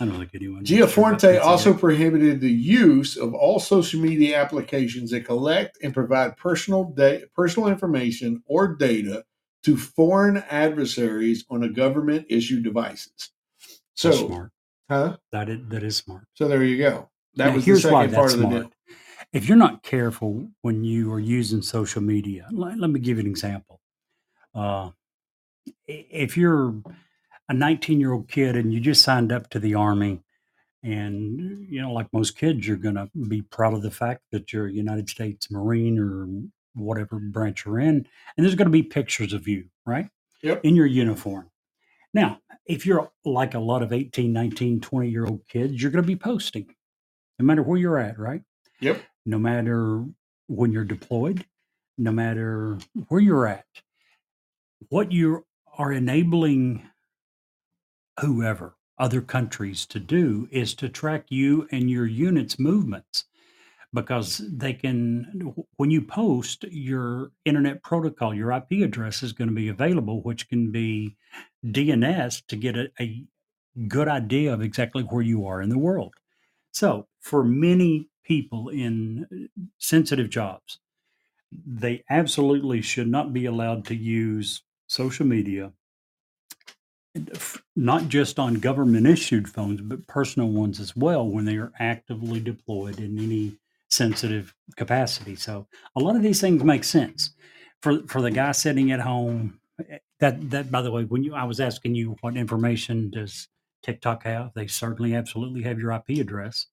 [0.00, 0.64] I don't think anyone.
[0.64, 6.84] Gianforte also prohibited the use of all social media applications that collect and provide personal
[6.84, 9.24] da- personal information or data
[9.64, 13.30] to foreign adversaries on a government issued devices.
[13.94, 14.50] So, That's smart.
[14.90, 15.16] huh?
[15.32, 16.24] That is, that is smart.
[16.34, 17.10] So there you go.
[17.34, 18.62] That Now, was the second part of the smart.
[18.62, 18.70] deal.
[19.32, 23.24] If you're not careful when you are using social media, let, let me give you
[23.24, 23.80] an example.
[24.54, 24.90] Uh,
[25.86, 26.74] if you're
[27.48, 30.20] a 19 year old kid and you just signed up to the army,
[30.82, 34.52] and you know, like most kids, you're going to be proud of the fact that
[34.52, 36.28] you're a United States Marine or
[36.80, 40.08] whatever branch you're in, and there's going to be pictures of you, right?
[40.42, 40.60] Yep.
[40.64, 41.50] In your uniform.
[42.14, 46.04] Now, if you're like a lot of 18, 19, 20 year old kids, you're going
[46.04, 46.66] to be posting
[47.38, 48.42] no matter where you're at, right?
[48.80, 49.02] Yep.
[49.28, 50.06] No matter
[50.46, 51.44] when you're deployed,
[51.98, 53.66] no matter where you're at.
[54.88, 55.44] What you
[55.76, 56.88] are enabling
[58.20, 63.24] whoever, other countries to do is to track you and your unit's movements
[63.92, 69.54] because they can, when you post, your internet protocol, your IP address is going to
[69.54, 71.16] be available, which can be
[71.66, 73.24] DNS to get a, a
[73.88, 76.14] good idea of exactly where you are in the world.
[76.72, 80.78] So, for many people in uh, sensitive jobs,
[81.52, 85.72] they absolutely should not be allowed to use social media,
[87.76, 92.40] not just on government issued phones, but personal ones as well when they are actively
[92.40, 93.58] deployed in any
[93.90, 95.36] sensitive capacity.
[95.36, 97.34] So, a lot of these things make sense.
[97.82, 99.60] For, for the guy sitting at home,
[99.90, 103.48] eh, that, that by the way, when you I was asking you what information does
[103.82, 106.66] TikTok have, they certainly absolutely have your IP address.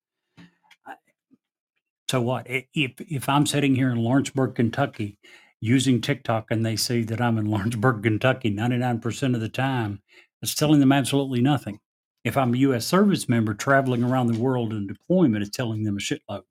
[2.09, 2.45] So what?
[2.47, 5.17] If if I'm sitting here in Lawrenceburg, Kentucky,
[5.59, 10.01] using TikTok, and they see that I'm in Lawrenceburg, Kentucky, 99% of the time,
[10.41, 11.79] it's telling them absolutely nothing.
[12.23, 12.85] If I'm a U.S.
[12.85, 16.43] service member traveling around the world in deployment, it's telling them a shitload.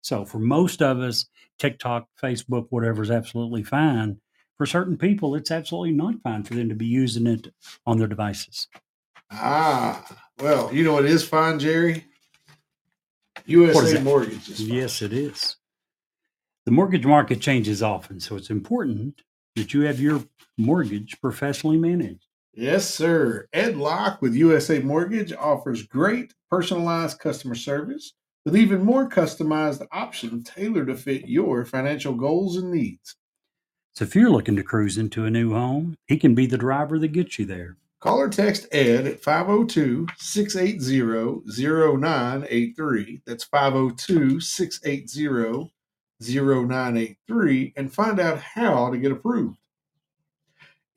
[0.00, 1.26] So for most of us,
[1.58, 4.20] TikTok, Facebook, whatever is absolutely fine.
[4.56, 7.52] For certain people, it's absolutely not fine for them to be using it
[7.86, 8.68] on their devices.
[9.30, 10.04] Ah,
[10.38, 12.04] well, you know what is fine, Jerry?
[13.46, 14.00] USA?
[14.00, 14.48] Mortgage.
[14.60, 15.56] Yes, it is.
[16.66, 19.22] The mortgage market changes often, so it's important
[19.56, 20.22] that you have your
[20.56, 22.26] mortgage professionally managed.
[22.54, 23.48] Yes, sir.
[23.52, 28.12] Ed Locke with USA Mortgage offers great personalized customer service
[28.44, 33.16] with even more customized options tailored to fit your financial goals and needs.
[33.94, 36.98] So if you're looking to cruise into a new home, he can be the driver
[36.98, 37.76] that gets you there.
[38.04, 43.22] Call or text Ed at 502 680 0983.
[43.24, 45.72] That's 502 680
[46.20, 49.56] 0983 and find out how to get approved.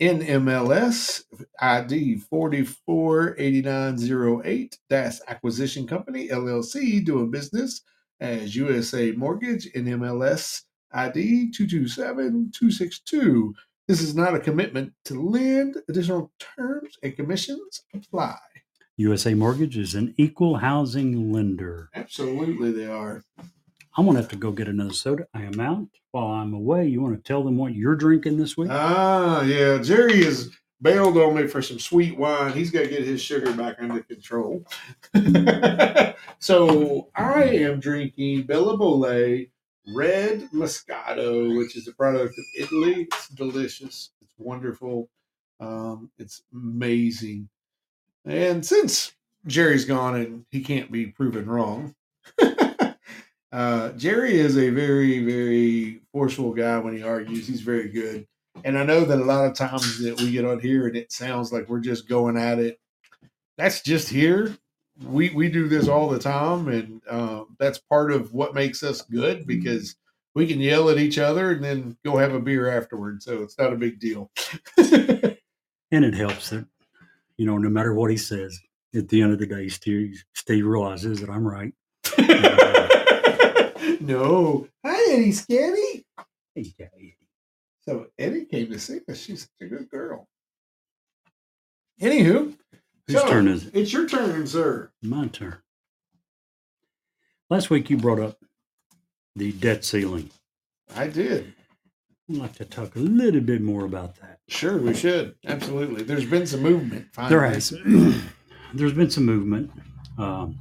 [0.02, 1.24] NMLS
[1.62, 7.84] ID 448908 DAS Acquisition Company LLC doing business
[8.20, 13.56] as USA Mortgage NMLS ID 227262.
[13.88, 15.78] This is not a commitment to lend.
[15.88, 18.38] Additional terms and commissions apply.
[18.98, 21.90] USA Mortgage is an equal housing lender.
[21.96, 23.24] Absolutely, they are.
[23.96, 25.28] I'm going to have to go get another soda.
[25.34, 25.88] I am out.
[26.12, 28.70] While I'm away, you want to tell them what you're drinking this week?
[28.72, 29.78] Ah, yeah.
[29.78, 30.50] Jerry has
[30.82, 32.54] bailed on me for some sweet wine.
[32.54, 34.66] He's got to get his sugar back under control.
[36.40, 39.48] so I am drinking Bella Bole
[39.94, 43.08] Red Moscato, which is a product of Italy.
[43.12, 44.12] It's delicious.
[44.22, 45.10] It's wonderful.
[45.60, 47.50] Um, it's amazing.
[48.26, 49.14] And since
[49.46, 51.96] Jerry's gone and he can't be proven wrong,
[53.52, 57.48] uh, Jerry is a very, very forceful guy when he argues.
[57.48, 58.28] He's very good.
[58.64, 61.12] And I know that a lot of times that we get on here and it
[61.12, 62.80] sounds like we're just going at it.
[63.58, 64.58] That's just here.
[65.04, 69.04] We we do this all the time, and um, that's part of what makes us
[69.04, 69.96] good because
[70.34, 73.22] we can yell at each other and then go have a beer afterward.
[73.22, 74.32] So it's not a big deal.
[75.92, 76.66] And it helps that,
[77.38, 78.60] you know, no matter what he says,
[78.94, 81.74] at the end of the day, Steve, Steve realizes that I'm right.
[84.02, 84.68] no.
[84.86, 86.04] Hi, Eddie Scatty.
[86.56, 87.16] Hey.
[87.82, 89.18] So Eddie came to see us.
[89.18, 90.28] She's such a good girl.
[92.02, 92.54] Anywho,
[93.08, 93.76] Whose so, turn is it?
[93.76, 94.92] It's your turn, sir.
[95.02, 95.58] My turn.
[97.50, 98.38] Last week you brought up
[99.36, 100.30] the debt ceiling.
[100.96, 101.54] I did.
[102.30, 104.40] I'd like to talk a little bit more about that.
[104.50, 105.36] Sure, we should.
[105.46, 106.04] Absolutely.
[106.04, 107.08] There's been some movement.
[107.14, 107.30] Finally.
[107.30, 107.74] There has.
[108.74, 109.72] there's been some movement.
[110.18, 110.58] Um,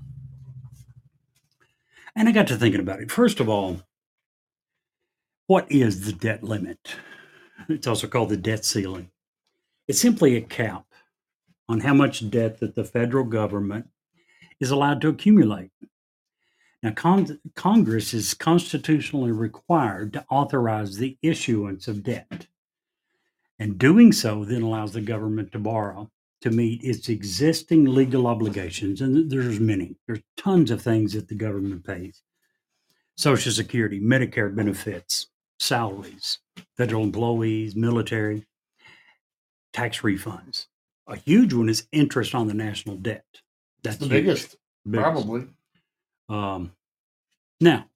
[2.14, 3.10] and I got to thinking about it.
[3.10, 3.80] First of all,
[5.48, 6.94] what is the debt limit?
[7.68, 9.10] It's also called the debt ceiling.
[9.88, 10.84] It's simply a cap
[11.68, 13.88] on how much debt that the federal government
[14.60, 15.70] is allowed to accumulate.
[16.82, 22.46] Now, Con- Congress is constitutionally required to authorize the issuance of debt.
[23.58, 26.10] And doing so then allows the government to borrow
[26.42, 29.00] to meet its existing legal obligations.
[29.00, 32.22] And there's many, there's tons of things that the government pays
[33.16, 36.38] Social Security, Medicare benefits, salaries,
[36.76, 38.44] federal employees, military,
[39.72, 40.66] tax refunds.
[41.08, 43.24] A huge one is interest on the national debt.
[43.82, 45.02] That's the biggest, Biggest.
[45.02, 45.46] probably.
[46.28, 46.72] Um,
[47.60, 47.86] now,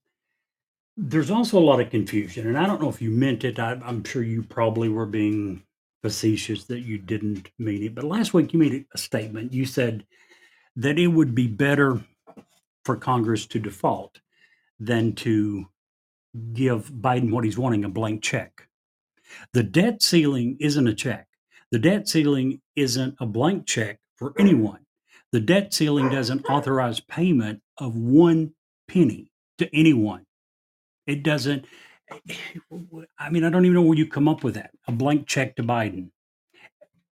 [0.96, 3.58] there's also a lot of confusion, and I don't know if you meant it.
[3.58, 5.62] I, I'm sure you probably were being
[6.02, 7.94] facetious that you didn't mean it.
[7.94, 9.52] But last week you made a statement.
[9.52, 10.06] You said
[10.76, 12.00] that it would be better
[12.84, 14.20] for Congress to default
[14.78, 15.66] than to
[16.52, 18.68] give Biden what he's wanting a blank check.
[19.52, 21.26] The debt ceiling isn't a check.
[21.70, 24.80] The debt ceiling isn't a blank check for anyone.
[25.32, 28.52] The debt ceiling doesn't authorize payment of one
[28.88, 30.26] penny to anyone.
[31.06, 31.64] It doesn't.
[33.18, 34.72] I mean, I don't even know where you come up with that.
[34.88, 36.10] A blank check to Biden.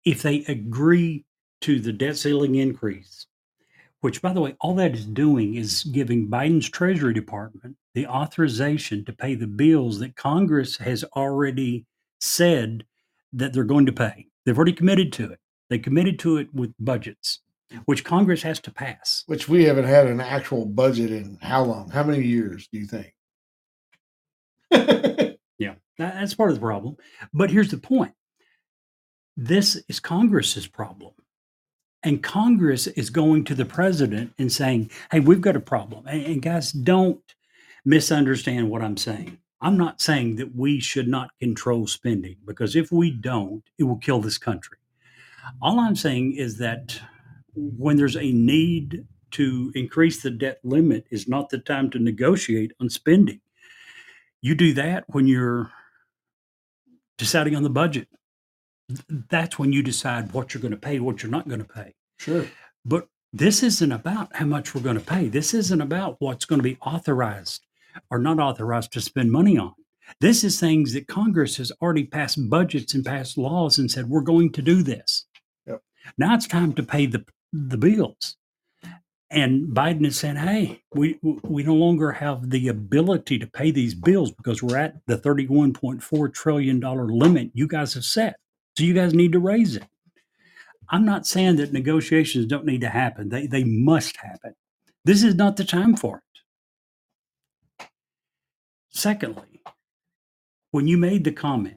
[0.05, 1.27] If they agree
[1.63, 3.27] to the debt ceiling increase,
[4.01, 9.05] which, by the way, all that is doing is giving Biden's Treasury Department the authorization
[9.05, 11.85] to pay the bills that Congress has already
[12.21, 12.85] said
[13.33, 14.29] that they're going to pay.
[14.47, 15.41] They've already committed to it.
[15.69, 17.41] They committed to it with budgets,
[17.85, 19.25] which Congress has to pass.
[19.27, 21.91] Which we haven't had an actual budget in how long?
[21.91, 23.13] How many years do you think?
[25.59, 26.97] Yeah, that's part of the problem.
[27.33, 28.13] But here's the point
[29.37, 31.13] this is Congress's problem.
[32.03, 36.07] And Congress is going to the president and saying, hey, we've got a problem.
[36.07, 37.21] And, and guys, don't
[37.85, 39.39] misunderstand what I'm saying.
[39.67, 43.97] I'm not saying that we should not control spending because if we don't, it will
[43.97, 44.79] kill this country.
[45.61, 47.01] All I'm saying is that
[47.57, 52.75] when there's a need to increase the debt limit is not the time to negotiate
[52.81, 53.41] on spending.
[54.41, 55.73] You do that when you're
[57.19, 58.07] deciding on the budget.
[59.09, 61.97] That's when you decide what you're going to pay, what you're not going to pay.
[62.19, 62.47] sure.
[62.85, 65.27] But this isn't about how much we're going to pay.
[65.27, 67.66] This isn't about what's going to be authorized
[68.11, 69.75] or not authorized to spend money on.
[70.21, 74.21] This is things that Congress has already passed budgets and passed laws and said, we're
[74.21, 75.27] going to do this.
[75.67, 75.83] Yep.
[76.17, 78.37] Now it's time to pay the, the bills.
[79.29, 83.95] And Biden is saying, hey, we, we no longer have the ability to pay these
[83.95, 88.37] bills because we're at the $31.4 trillion limit you guys have set.
[88.79, 89.85] So you guys need to raise it.
[90.89, 93.29] I'm not saying that negotiations don't need to happen.
[93.29, 94.55] They they must happen.
[95.05, 96.23] This is not the time for it.
[98.97, 99.61] Secondly,
[100.71, 101.77] when you made the comment,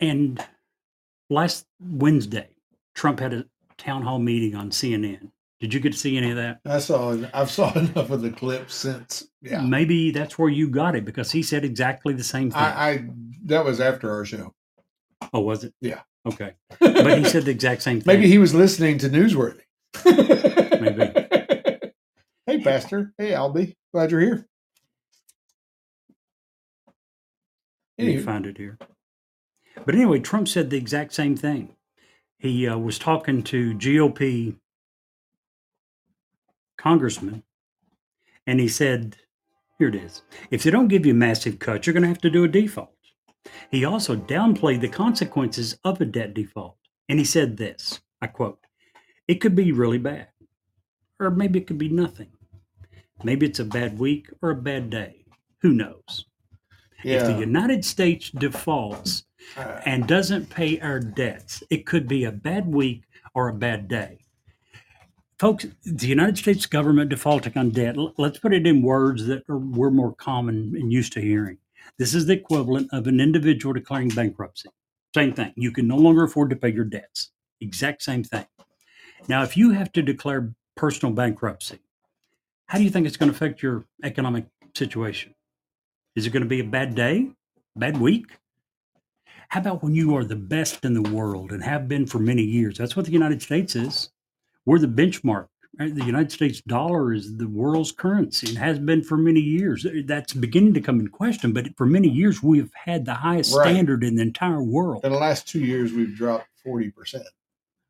[0.00, 0.44] and
[1.30, 2.48] last Wednesday,
[2.96, 3.44] Trump had a
[3.78, 5.30] town hall meeting on CNN.
[5.60, 6.58] Did you get to see any of that?
[6.66, 7.16] I saw.
[7.32, 9.28] I've saw enough of the clips since.
[9.40, 9.60] Yeah.
[9.60, 12.60] Maybe that's where you got it because he said exactly the same thing.
[12.60, 13.08] I, I
[13.44, 14.52] that was after our show.
[15.32, 15.74] oh, was it?
[15.80, 16.00] Yeah.
[16.26, 16.54] Okay.
[16.80, 18.12] But he said the exact same thing.
[18.12, 19.62] Maybe he was listening to Newsworthy.
[20.04, 21.12] Maybe.
[22.46, 23.14] hey, Pastor.
[23.16, 23.76] Hey, Albie.
[23.92, 24.48] Glad you're here.
[27.98, 28.78] Let me find it here.
[29.84, 31.76] But anyway, Trump said the exact same thing.
[32.38, 34.56] He uh, was talking to GOP
[36.76, 37.42] congressman,
[38.46, 39.16] and he said,
[39.78, 40.22] "Here it is.
[40.50, 42.92] If they don't give you massive cuts, you're going to have to do a default."
[43.70, 46.76] He also downplayed the consequences of a debt default,
[47.08, 48.58] and he said this: "I quote,
[49.26, 50.28] it could be really bad,
[51.18, 52.32] or maybe it could be nothing.
[53.24, 55.24] Maybe it's a bad week or a bad day.
[55.62, 56.26] Who knows?"
[57.04, 57.38] If the.
[57.38, 59.24] United States defaults
[59.56, 63.02] uh, and doesn't pay our debts, it could be a bad week
[63.34, 64.20] or a bad day.
[65.38, 69.58] Folks, the United States government defaulting on debt, let's put it in words that are,
[69.58, 71.58] we're more common and used to hearing.
[71.98, 74.70] This is the equivalent of an individual declaring bankruptcy.
[75.14, 75.52] Same thing.
[75.54, 77.30] You can no longer afford to pay your debts.
[77.60, 78.46] Exact same thing.
[79.28, 81.80] Now, if you have to declare personal bankruptcy,
[82.66, 85.35] how do you think it's going to affect your economic situation?
[86.16, 87.28] Is it going to be a bad day?
[87.76, 88.26] Bad week?
[89.48, 92.42] How about when you are the best in the world and have been for many
[92.42, 92.78] years?
[92.78, 94.10] That's what the United States is.
[94.64, 95.46] We're the benchmark.
[95.78, 95.94] right?
[95.94, 99.84] The United States dollar is the world's currency and has been for many years.
[99.86, 103.14] Uh, that's beginning to come in question, but for many years we have had the
[103.14, 103.70] highest Right.
[103.70, 105.04] standard in the entire world.
[105.04, 107.26] in the last two years, we've dropped forty percent.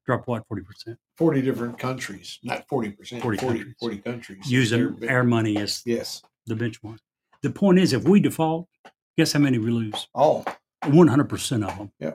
[0.05, 0.97] Drop what, 40%?
[1.17, 4.49] 40 different countries, not 40%, 40 40, 40, countries.
[4.49, 6.23] using our money as Yes.
[6.47, 6.99] the benchmark.
[7.43, 8.69] The point is, if we default,
[9.17, 10.09] guess how many we lose?
[10.15, 10.45] All.
[10.85, 11.93] 100% of them.
[11.99, 12.13] Yeah.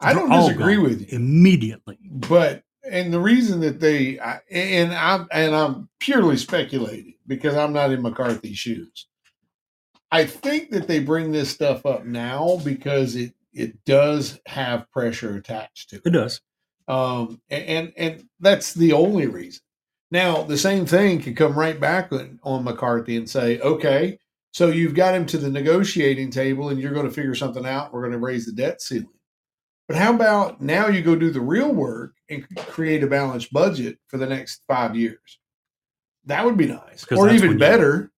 [0.00, 1.06] I don't They're all disagree with you.
[1.16, 1.98] Immediately.
[2.02, 7.72] but and the reason that they I, and I'm and I'm purely speculating because I'm
[7.72, 9.06] not in McCarthy's shoes.
[10.10, 15.34] I think that they bring this stuff up now because it it does have pressure
[15.36, 16.02] attached to it.
[16.06, 16.40] It does.
[16.86, 19.62] Um, and, and and that's the only reason.
[20.10, 24.18] Now the same thing could come right back on, on McCarthy and say, okay,
[24.52, 27.92] so you've got him to the negotiating table and you're going to figure something out.
[27.92, 29.08] We're going to raise the debt ceiling.
[29.86, 33.98] But how about now you go do the real work and create a balanced budget
[34.08, 35.38] for the next five years?
[36.26, 37.06] That would be nice.
[37.10, 38.10] Or even when you- better,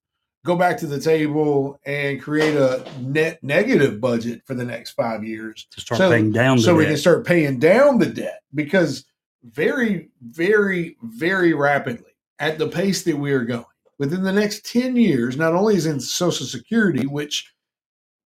[0.44, 5.22] go back to the table and create a net negative budget for the next five
[5.22, 8.40] years To start So- paying down the so we can start paying down the debt
[8.54, 9.04] because
[9.44, 13.64] very very very rapidly at the pace that we are going
[13.98, 17.52] within the next 10 years not only is in social security which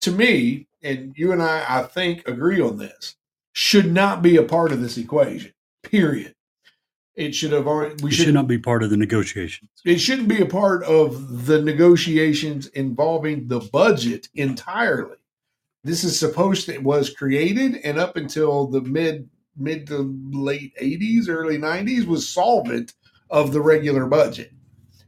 [0.00, 3.16] to me and you and i i think agree on this
[3.52, 5.52] should not be a part of this equation
[5.82, 6.34] period
[7.16, 9.70] it should have already we it should should not be part of the negotiations.
[9.84, 15.16] it shouldn't be a part of the negotiations involving the budget entirely.
[15.84, 21.28] This is supposed to was created and up until the mid mid to late 80s,
[21.28, 22.92] early 90s was solvent
[23.30, 24.52] of the regular budget.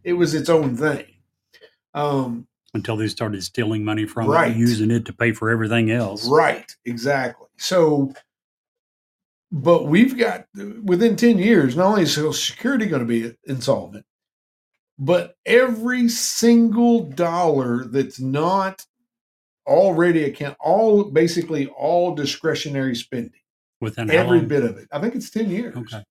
[0.04, 1.06] It was its own thing.
[1.94, 4.50] Um, Until they started stealing money from it Right.
[4.52, 6.26] and using it to pay for everything else.
[6.28, 7.48] Right, exactly.
[7.56, 8.12] So,
[9.50, 10.46] but we've got
[10.84, 14.04] within 10 years, not only is Social Security going to be insolvent,
[14.98, 18.84] but every single dollar that's not
[19.66, 23.40] already account, all basically all discretionary spending,
[23.80, 24.88] Within every bit of it.
[24.90, 25.76] I think it's 10 years.
[25.76, 26.02] Okay.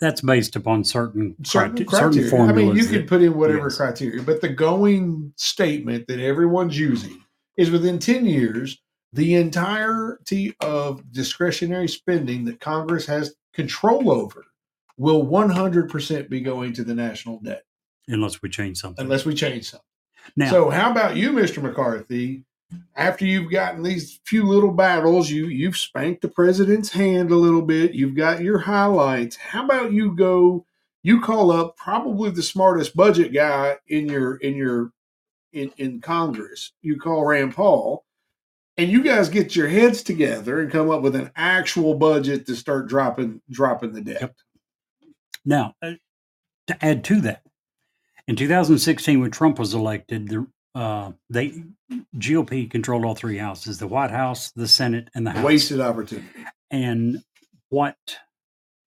[0.00, 2.12] That's based upon certain, Certain, crite- criteria.
[2.14, 2.62] certain formulas.
[2.62, 3.76] I mean, you can that- put in whatever yes.
[3.76, 7.20] criteria, but the going statement that everyone's using
[7.56, 8.80] is within 10 years,
[9.12, 14.44] the entirety of discretionary spending that Congress has control over
[14.96, 17.64] will 100% be going to the national debt
[18.08, 19.04] unless we change something.
[19.04, 19.84] unless we change something.
[20.36, 21.62] now, So, how about you, Mr.
[21.62, 22.44] McCarthy?
[22.96, 27.62] After you've gotten these few little battles, you you've spanked the president's hand a little
[27.62, 27.94] bit.
[27.94, 29.36] You've got your highlights.
[29.36, 30.66] How about you go?
[31.02, 34.92] You call up probably the smartest budget guy in your in your
[35.52, 36.72] in, in Congress.
[36.82, 38.04] You call Rand Paul,
[38.76, 42.56] and you guys get your heads together and come up with an actual budget to
[42.56, 44.20] start dropping dropping the debt.
[44.20, 44.36] Yep.
[45.44, 45.92] Now, uh,
[46.68, 47.42] to add to that,
[48.26, 51.62] in 2016, when Trump was elected, the uh, they
[52.16, 55.44] GOP controlled all three houses: the White House, the Senate, and the House.
[55.44, 56.26] Wasted opportunity.
[56.70, 57.22] And
[57.68, 57.96] what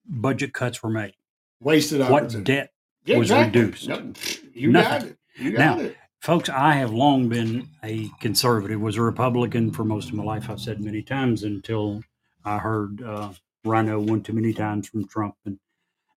[0.06, 1.14] budget cuts were made?
[1.60, 2.38] Wasted opportunity.
[2.38, 2.72] What debt?
[3.06, 3.62] Yeah, was exactly.
[3.62, 3.88] reduced?
[3.88, 4.18] Yep.
[4.54, 5.18] You got it.
[5.38, 5.96] You got Now, it.
[6.22, 8.82] Folks, I have long been a conservative.
[8.82, 10.50] Was a Republican for most of my life.
[10.50, 12.02] I've said many times until
[12.44, 13.32] I heard uh,
[13.64, 15.58] RINO one too many times from Trump and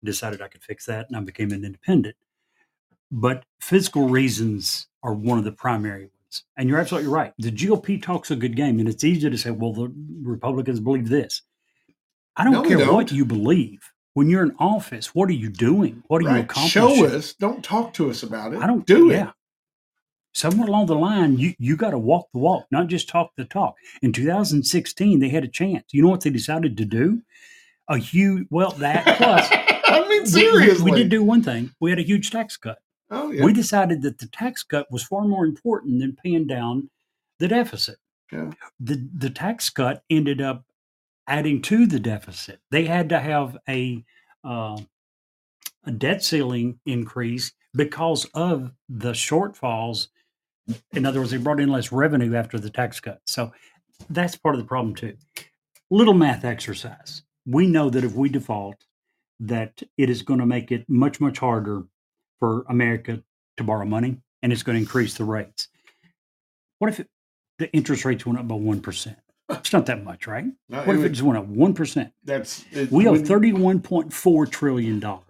[0.03, 2.15] decided I could fix that, and I became an independent.
[3.11, 7.33] But fiscal reasons are one of the primary ones, and you're absolutely right.
[7.39, 9.91] The GOP talks a good game, and it's easy to say, "Well, the
[10.21, 11.41] Republicans believe this."
[12.37, 13.11] I don't No, care what don't.
[13.13, 13.79] you believe.
[14.13, 16.03] When you're in office, what are you doing?
[16.07, 16.43] What are you Right.
[16.43, 16.81] accomplishing?
[16.97, 17.33] Show us.
[17.33, 18.59] Don't talk to us about it.
[18.59, 19.29] I don't do yeah.
[19.29, 19.33] it.
[20.33, 23.45] Somewhere along the line, you you got to walk the walk, not just talk the
[23.45, 23.75] talk.
[24.01, 25.85] In 2016, they had a chance.
[25.91, 27.21] You know what they decided to do?
[27.87, 29.47] A huge well that plus
[29.85, 30.91] I mean, we- we- seriously.
[30.91, 31.71] we, did do one thing.
[31.79, 32.77] We had a huge tax cut.
[33.11, 33.43] Oh yeah.
[33.43, 36.89] We decided that the tax cut was far more important than paying down
[37.39, 37.97] the deficit.
[38.31, 38.51] Yeah.
[38.79, 40.63] The the tax cut ended up
[41.27, 42.59] adding to the deficit.
[42.71, 44.03] They had to have a
[44.43, 44.79] uh,
[45.85, 50.07] a debt ceiling increase because of the shortfalls.
[50.93, 53.21] In other words, they brought in less revenue after the tax cut.
[53.25, 53.51] So
[54.09, 55.15] that's part of the problem too.
[55.89, 57.23] Little math exercise.
[57.45, 58.85] We know that if we default,
[59.39, 61.83] that it is going to make it much much harder
[62.39, 63.21] for America
[63.57, 65.67] to borrow money, and it's going to increase the rates.
[66.79, 67.07] What if it,
[67.57, 69.17] the interest rates went up by one percent?
[69.49, 70.45] It's not that much, right?
[70.69, 72.13] No, What it if it just went up one percent?
[72.23, 75.25] that's it, We owe thirty-one point four trillion dollars.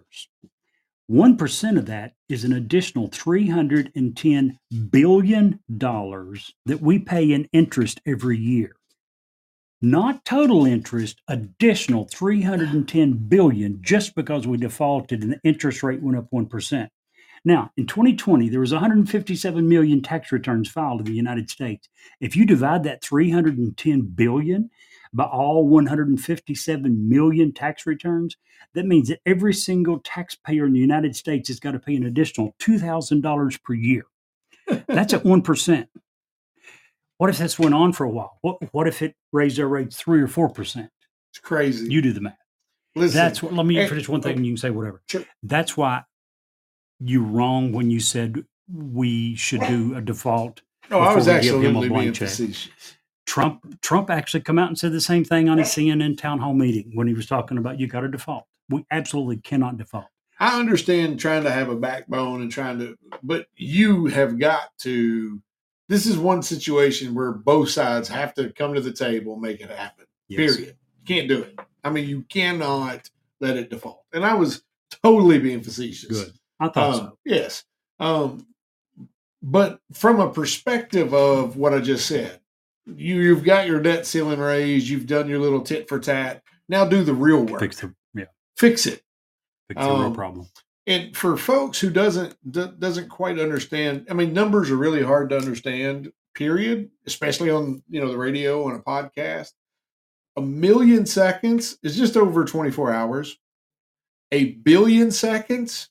[1.06, 4.58] One percent of that is an additional three hundred and ten
[4.90, 8.76] billion dollars that we pay in interest every year.
[9.82, 15.40] Not total interest, additional three hundred and ten billion just because we defaulted and the
[15.42, 16.90] interest rate went up one percent.
[17.44, 21.88] Now, in 2020, there was 157 million tax returns filed in the United States.
[22.20, 24.70] If you divide that 310 billion
[25.12, 28.36] by all 157 million tax returns,
[28.74, 32.04] that means that every single taxpayer in the United States has got to pay an
[32.04, 34.04] additional $2,000 per year.
[34.86, 35.88] That's at 1%.
[37.16, 38.38] What if this went on for a while?
[38.42, 40.88] What, what if it raised our rates 3 or 4%?
[41.30, 41.90] It's crazy.
[41.90, 42.36] You do the math.
[42.94, 45.00] Listen, That's what, let me finish one thing and you can say whatever.
[45.06, 45.24] Sure.
[45.42, 46.02] That's why
[47.00, 50.62] you're wrong when you said we should do a default.
[50.90, 52.28] no, I was before we give him a absolutely being check.
[52.28, 52.96] facetious.
[53.26, 56.54] Trump Trump actually come out and said the same thing on his CNN town hall
[56.54, 58.44] meeting when he was talking about you got to default.
[58.68, 60.06] We absolutely cannot default.
[60.40, 65.40] I understand trying to have a backbone and trying to, but you have got to.
[65.88, 69.60] This is one situation where both sides have to come to the table, and make
[69.60, 70.06] it happen.
[70.28, 70.56] Yes.
[70.56, 70.76] Period.
[71.06, 71.58] Can't do it.
[71.84, 74.04] I mean, you cannot let it default.
[74.12, 74.62] And I was
[75.02, 76.08] totally being facetious.
[76.08, 76.32] Good.
[76.60, 77.18] I thought Um, so.
[77.24, 77.64] Yes.
[77.98, 78.46] Um,
[79.42, 82.40] but from a perspective of what I just said,
[82.86, 86.42] you you've got your debt ceiling raised, you've done your little tit for tat.
[86.68, 87.60] Now do the real work.
[87.60, 88.24] Fix the yeah,
[88.56, 89.02] Fix it.
[89.68, 90.46] fix the real Um, problem.
[90.86, 95.30] And for folks who doesn't do- doesn't quite understand, I mean, numbers are really hard
[95.30, 96.12] to understand.
[96.34, 96.90] Period.
[97.06, 99.52] Especially on you know the radio on a podcast.
[100.36, 103.36] A million seconds is just over twenty four hours.
[104.32, 105.88] A billion seconds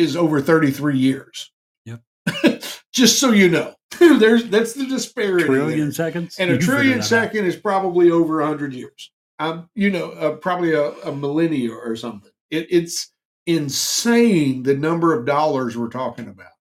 [0.00, 1.50] is over thirty three years.
[1.84, 2.02] Yep.
[2.92, 5.44] just so you know, there's that's the disparity.
[5.44, 5.54] there.
[5.56, 7.34] Trillion seconds and a You trillion that out.
[7.34, 12.30] is probably over 100 years um, you know uh, probably a, a millennia or something
[12.50, 13.12] it, it's
[13.46, 16.52] insane the number of dollars we're talking about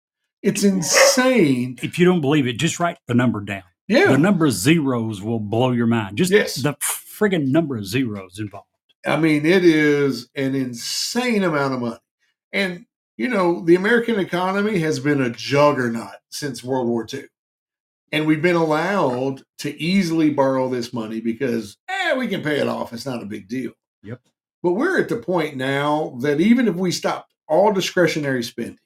[0.41, 3.63] it's insane If you don't believe it, just write the number down.
[3.87, 6.17] yeah The number of zeros will blow your mind.
[6.17, 6.55] Just Yes.
[6.55, 8.67] the friggin' number of zeros involved.
[9.05, 11.97] i mean it is an insane amount of money
[12.53, 12.85] and
[13.19, 17.25] you know the american economy has been a juggernaut since world war ii
[18.11, 22.67] and we've been allowed to easily borrow this money because eh, we can pay it
[22.67, 24.21] off it's not a big deal Yep.
[24.61, 28.77] But we're at the point now that even if we stopped all discretionary spending,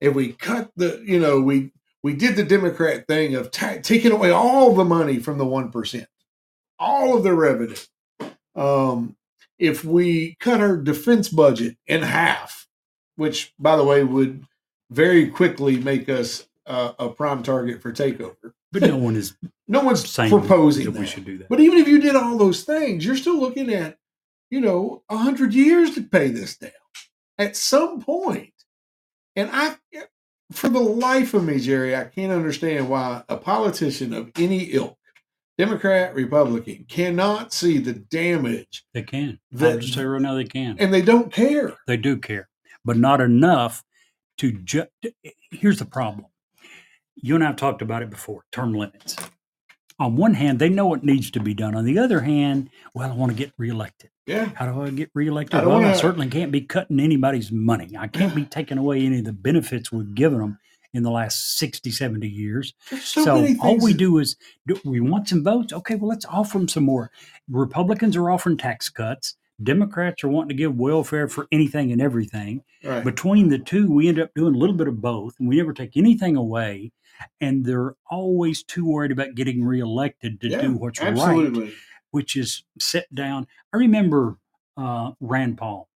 [0.00, 4.12] if we cut the, you know, we we did the Democrat thing of ta- taking
[4.12, 6.06] away all the money from the one percent,
[6.78, 7.76] all of the revenue.
[8.54, 9.16] Um,
[9.58, 12.59] if we cut our defense budget in half,
[13.20, 14.42] which by the way would
[14.90, 18.52] very quickly make us uh, a prime target for takeover.
[18.72, 19.36] But no one is
[19.68, 21.00] No one's saying proposing that that.
[21.00, 21.48] we should do that.
[21.50, 23.98] But even if you did all those things, you're still looking at,
[24.50, 26.70] you know, a hundred years to pay this down
[27.38, 28.52] at some point.
[29.36, 29.76] And I,
[30.50, 34.96] for the life of me, Jerry, I can't understand why a politician of any ilk,
[35.56, 39.38] Democrat, Republican, cannot see the damage, They can.
[39.52, 40.76] That- I'll just say right now they can.
[40.80, 41.76] and they don't care.
[41.86, 42.48] They do care,
[42.84, 43.82] but not enough
[44.38, 44.88] to just.
[45.50, 46.26] Here's the problem.
[47.16, 49.16] You and I have talked about it before term limits.
[49.98, 51.74] On one hand, they know what needs to be done.
[51.74, 54.08] On the other hand, well, I want to get reelected.
[54.26, 55.60] Yeah, How do I get reelected?
[55.60, 57.90] I well, I wanna- certainly can't be cutting anybody's money.
[57.98, 60.58] I can't be taking away any of the benefits we've given them
[60.94, 62.72] in the last 60, 70 years.
[63.02, 65.72] So, So, all we that- do is do, we want some votes.
[65.74, 67.10] Okay, well, let's offer them some more.
[67.50, 69.36] Republicans are offering tax cuts.
[69.62, 72.62] Democrats are wanting to give welfare for anything and everything.
[72.84, 73.04] right.
[73.04, 75.72] Between the two, we end up doing a little bit of both, and we never
[75.72, 76.92] take anything away.
[77.40, 81.72] And they're always too worried about getting reelected to Yeah, do what's right,
[82.12, 83.46] which is sit down.
[83.74, 84.38] I remember
[84.76, 85.88] uh, Rand Paul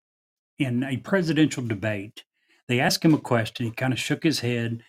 [0.59, 2.25] in a presidential debate.
[2.69, 3.67] They asked him a question.
[3.67, 4.83] He kind of shook his head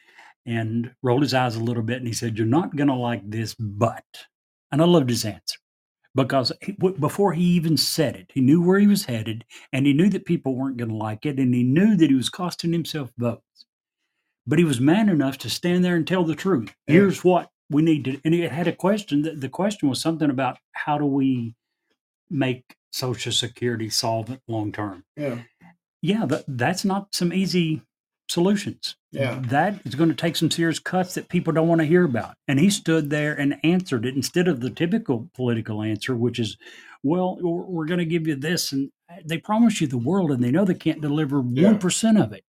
[0.46, 3.30] and rolled his eyes a little bit, and he said, "You're not going to like
[3.30, 4.04] this, but."
[4.72, 5.58] And I loved his answer
[6.16, 9.86] because he, w- before he even said it, he knew where he was headed, and
[9.86, 12.30] he knew that people weren't going to like it, and he knew that he was
[12.30, 13.66] costing himself votes.
[14.48, 16.74] But he was man enough to stand there and tell the truth.
[16.88, 16.94] Yeah.
[16.94, 19.24] Here's what we need to, and he had a question.
[19.24, 21.56] The, the question was something about how do we
[22.30, 25.04] make Social Security solvent long term?
[25.18, 25.40] Yeah,
[26.02, 27.82] Yeah, that, that's not some easy
[28.28, 28.96] solutions.
[29.12, 29.42] Yeah.
[29.48, 32.36] That is going to take some serious cuts that people don't want to hear about.
[32.48, 36.58] And he stood there and answered it instead of the typical political answer, which is,
[37.04, 38.72] well, we're, going to give you this.
[38.72, 41.74] And uh, they promise you the world and they know they can't deliver Yeah.
[41.74, 42.44] 1% of it.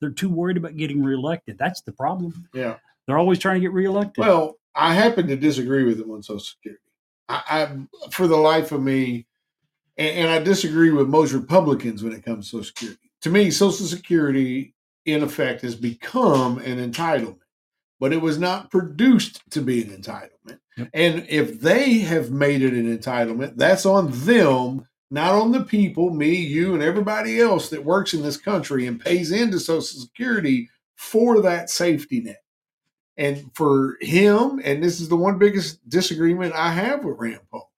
[0.00, 1.58] They're too worried about getting reelected.
[1.58, 2.48] That's the problem.
[2.54, 2.76] yeah.
[3.06, 4.18] They're always trying to get reelected.
[4.24, 6.82] Well, I happen to disagree with him on Social Security.
[7.28, 9.26] I, I for the life of me,
[9.96, 13.10] and, and I disagree with most Republicans when it comes to Social Security.
[13.22, 14.74] To me, Social Security,
[15.06, 17.38] in effect, has become an entitlement,
[17.98, 20.58] but it was not produced to be an entitlement.
[20.76, 20.90] Yep.
[20.92, 26.10] And if they have made it an entitlement, that's on them, not on the people,
[26.10, 30.68] me, you, and everybody else that works in this country and pays into Social Security
[30.96, 32.42] for that safety net.
[33.16, 37.72] And for him, and this is the one biggest disagreement I have with Rand Paul,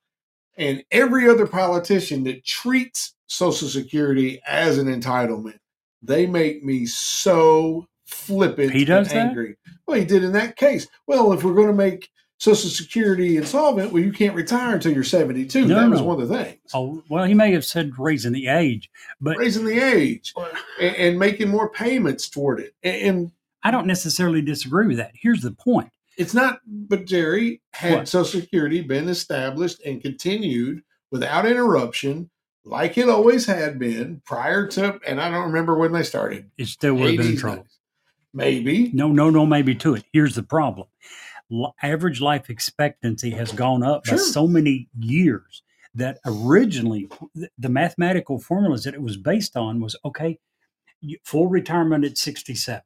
[0.56, 5.60] and every other politician that treats Social Security as an entitlement,
[6.02, 9.26] they make me so flippant He does and that?
[9.28, 9.56] angry.
[9.86, 10.86] Well, he did in that case.
[11.06, 15.02] Well, if we're going to make Social Security insolvent, well, you can't retire until you're
[15.02, 15.66] 72.
[15.66, 16.60] No, that was one of the things.
[16.72, 18.88] Oh, well, he may have said raising the age,
[19.20, 20.32] but Raising the age
[20.80, 22.74] and, and making more payments toward it.
[22.82, 23.32] And, and
[23.64, 25.10] I don't necessarily disagree with that.
[25.14, 25.90] Here's the point.
[26.16, 28.08] it's not, but Jerry, had What?
[28.08, 32.30] Social Security been established and continued without interruption,
[32.68, 36.50] like it always had been prior to, and I don't remember when they started.
[36.58, 37.66] It still would have been in trouble.
[38.32, 38.90] Maybe.
[38.92, 40.04] No, no, no, maybe to it.
[40.12, 40.86] Here's the problem.
[41.82, 45.62] Average life expectancy has gone up by so many years
[45.94, 50.38] that originally th- the mathematical formulas that it was based on was okay,
[51.24, 52.82] full retirement at 67.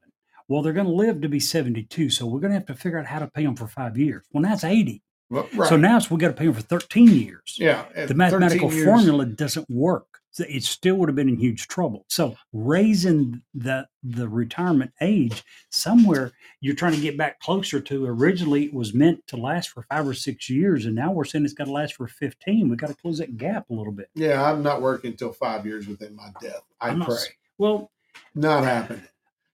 [0.48, 2.98] Well, they're going to live to be 72, so we're going to have to figure
[2.98, 4.24] out how to pay them for five years.
[4.32, 5.02] Well, now it's 80.
[5.32, 5.68] Right.
[5.68, 7.56] So now it's, we got to pay them for 13 years.
[7.58, 7.86] yeah.
[8.06, 10.06] the mathematical formula doesn't work.
[10.34, 12.06] So it still would have been in huge trouble.
[12.08, 18.64] So raising the the retirement age somewhere you're trying to get back closer to originally
[18.64, 21.52] it was meant to last for five or six years and now we're saying it's
[21.54, 24.42] got to last for 15 We've got to close that gap a little bit Yeah,
[24.42, 26.62] I'm not working until five years within my death.
[26.80, 27.14] I I'm pray.
[27.14, 27.28] s-
[27.58, 27.90] well
[28.34, 29.02] Not happening.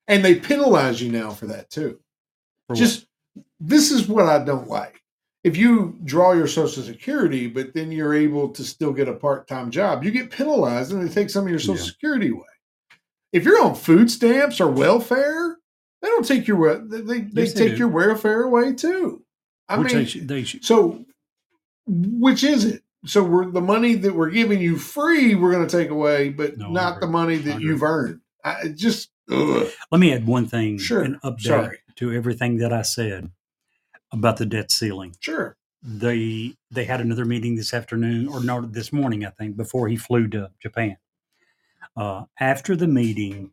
[0.06, 1.98] And they penalize you now for that too.
[2.68, 2.78] for what?
[2.78, 3.06] Just
[3.60, 5.02] this is what I don't like.
[5.45, 9.70] If you draw your social security, but then you're able to still get a part-time
[9.70, 11.91] job, you get penalized and they take some of your social Yeah.
[11.93, 12.45] security away.
[13.32, 15.57] If you're on food stamps or welfare,
[16.03, 19.22] they don't take your they they, Yes, take your welfare away too.
[19.68, 21.05] I which mean, they should, they should so
[21.86, 22.82] which is it?
[23.07, 26.59] So we're the money that we're giving you free, we're going to take away, but
[26.59, 28.20] No, not the money that you've earned.
[28.45, 29.68] I just ugh.
[29.93, 31.03] let me add one thing Sure.
[31.03, 31.78] an update Sorry.
[31.97, 33.30] to everything that i said
[34.12, 35.14] about the debt ceiling.
[35.20, 35.56] Sure.
[35.82, 39.96] they they had another meeting this afternoon or no this morning i think before he
[39.96, 40.96] flew to japan.
[41.96, 43.52] Uh, after the meeting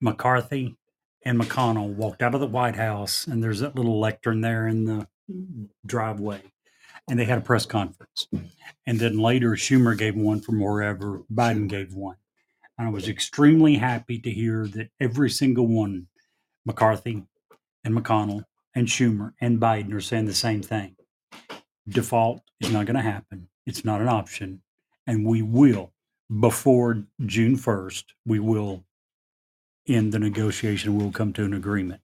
[0.00, 0.76] mccarthy
[1.24, 4.84] and mcconnell walked out of the white house and there's that little lectern there in
[4.84, 5.06] the
[5.86, 6.40] driveway
[7.08, 8.28] and they had a press conference.
[8.86, 12.16] And then later schumer gave one from wherever biden gave one.
[12.76, 16.08] And i was extremely happy to hear that every single one
[16.66, 17.24] mccarthy
[17.84, 18.44] and mcconnell
[18.74, 20.96] and schumer and biden are saying the same thing
[21.88, 23.48] default is not going to happen.
[23.66, 24.62] It's not an option.
[25.06, 25.92] And we will,
[26.40, 28.84] before June 1st, we will
[29.86, 30.96] end the negotiation.
[30.96, 32.00] We'll come to an agreement.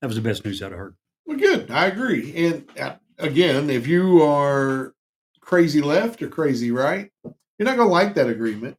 [0.00, 0.96] That was the best news I'd heard.
[1.24, 1.70] Well, good.
[1.70, 2.34] I agree.
[2.36, 4.92] And uh, again, if you are
[5.40, 8.76] crazy left or crazy right, you're not going to like that agreement.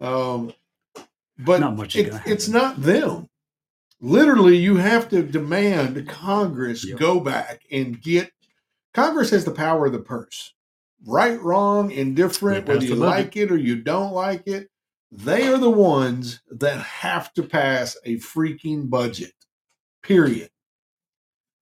[0.00, 0.52] Um,
[1.38, 3.28] but Not much it- it's not them.
[4.02, 6.98] Literally, you have to demand Congress Yep.
[6.98, 8.32] go back and get.
[8.92, 10.52] Congress has the power of the purse.
[11.06, 14.68] Right, wrong, indifferent, whether you like it or you don't like it,
[15.10, 19.32] they are the ones that have to pass a freaking budget.
[20.02, 20.50] Period.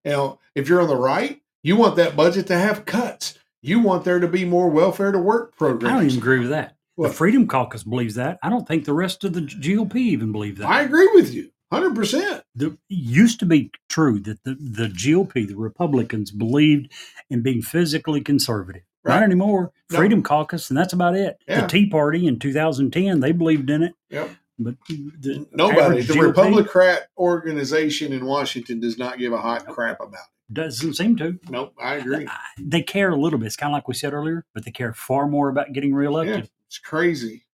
[0.03, 3.37] Now, if you're on the right, you want that budget to have cuts.
[3.61, 5.93] You want there to be more welfare to work programs.
[5.93, 6.75] I don't even agree with that.
[6.95, 7.09] What?
[7.09, 8.39] The Freedom Caucus believes that.
[8.41, 10.67] I don't think the rest of the GOP even believe that.
[10.67, 12.43] I agree with you, hundred percent.
[12.55, 16.91] the, it used to be true that the, the GOP, the Republicans, believed
[17.29, 18.83] in being physically conservative.
[19.03, 19.15] Right.
[19.15, 19.71] Not anymore.
[19.89, 19.97] No.
[19.97, 21.37] Freedom Caucus, and that's about it.
[21.47, 21.61] Yeah.
[21.61, 23.93] The Tea Party in 2010, they believed in it.
[24.09, 24.29] Yep.
[24.59, 29.99] But the Nobody, the GOP Republican organization in Washington does not give a hot crap
[29.99, 30.53] about it.
[30.53, 31.39] doesn't seem to.
[31.49, 32.27] Nope, I agree.
[32.59, 33.47] They care a little bit.
[33.47, 35.97] It's kind of like we said earlier, but they care far more about getting Yeah,
[35.97, 36.49] reelected.
[36.67, 37.45] it's crazy.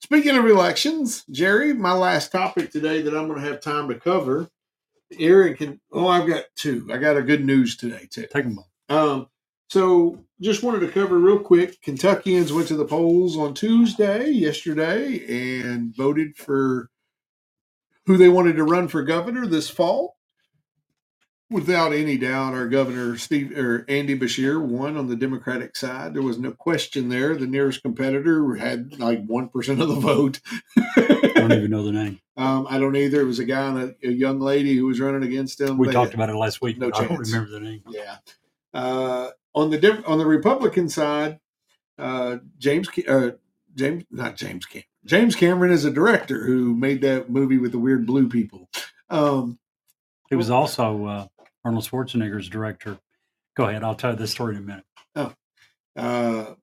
[0.00, 3.94] Speaking of elections, Jerry, my last topic today that I'm going to have time to
[3.94, 4.48] cover.
[5.18, 5.80] Aaron can.
[5.92, 6.88] Oh, I've got two.
[6.92, 8.26] I got a good news today too.
[8.32, 8.58] Take them.
[8.88, 9.28] Um,
[9.68, 11.80] so just wanted to cover real quick.
[11.82, 15.24] Kentuckians went to the polls on Tuesday, yesterday,
[15.64, 16.90] and voted for
[18.06, 20.15] who they wanted to run for governor this fall.
[21.48, 26.12] Without any doubt, our governor Steve or Andy Beshear won on the Democratic side.
[26.12, 27.36] There was no question there.
[27.36, 30.40] The nearest competitor had like one percent of the vote.
[30.76, 32.20] I don't even know the name.
[32.36, 33.20] um, I don't either.
[33.20, 35.78] It was a guy and a, a young lady who was running against him.
[35.78, 36.78] We They talked about it last week.
[36.78, 37.30] no but I don't chance.
[37.32, 37.82] remember the name.
[37.90, 38.16] yeah.
[38.74, 41.38] Uh, on the on the Republican side,
[41.96, 43.30] uh, James uh,
[43.76, 44.84] James not James Cameron.
[45.04, 48.68] James Cameron is a director who made that movie with the weird blue people.
[49.10, 49.60] Um,
[50.32, 51.26] It was also uh,
[51.66, 52.96] Arnold Schwarzenegger's director.
[53.56, 53.82] Go ahead.
[53.82, 54.64] I'll tell you this story in a
[55.16, 55.34] minute.
[55.96, 56.54] uh,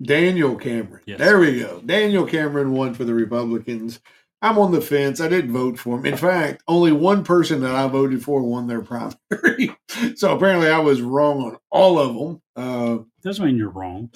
[0.00, 1.02] Daniel Cameron.
[1.06, 1.18] Yes.
[1.18, 1.80] There we go.
[1.84, 4.00] Daniel Cameron won for the Republicans.
[4.42, 5.20] I'm on the fence.
[5.20, 6.06] I didn't vote for him.
[6.06, 9.74] In fact, only one person that I voted for won their primary.
[10.14, 12.42] so apparently, I was wrong on all of them.
[12.54, 14.10] Uh, Doesn't mean you're wrong.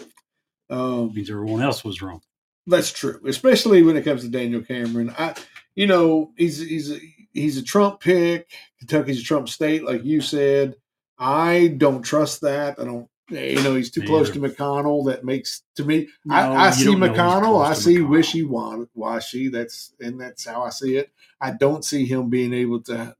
[0.70, 2.20] um, It means everyone else was wrong.
[2.68, 5.12] That's true, especially when it comes to Daniel Cameron.
[5.18, 5.34] I,
[5.74, 6.98] you know, he's he's a,
[7.32, 8.50] he's a Trump pick.
[8.78, 10.76] Kentucky's a Trump state, like you said.
[11.18, 12.78] I don't trust that.
[12.78, 13.08] I don't.
[13.28, 15.06] You know, he's too close to McConnell.
[15.06, 16.08] That makes to me.
[16.24, 17.64] No, I, I see don't know he's McConnell.
[17.64, 18.08] I see McConnell.
[18.08, 19.48] wishy washy.
[19.48, 21.10] That's and that's how I see it.
[21.40, 23.16] I don't see him being able to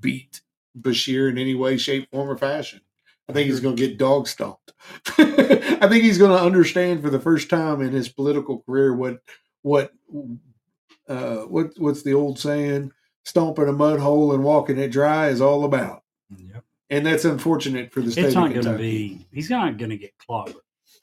[0.00, 0.42] beat
[0.78, 2.80] Beshear in any way, shape, form, or fashion.
[3.28, 4.72] I think he's going to get dog stomped.
[5.18, 9.20] I think he's going to understand for the first time in his political career what
[9.62, 9.92] what
[11.08, 12.92] uh, what what's the old saying?
[13.24, 16.02] Stomping a mud hole and walking it dry is all about.
[16.36, 16.64] Yep.
[16.90, 19.26] And that's unfortunate for the state It's of not going to be.
[19.32, 20.56] He's not going to get clobbered.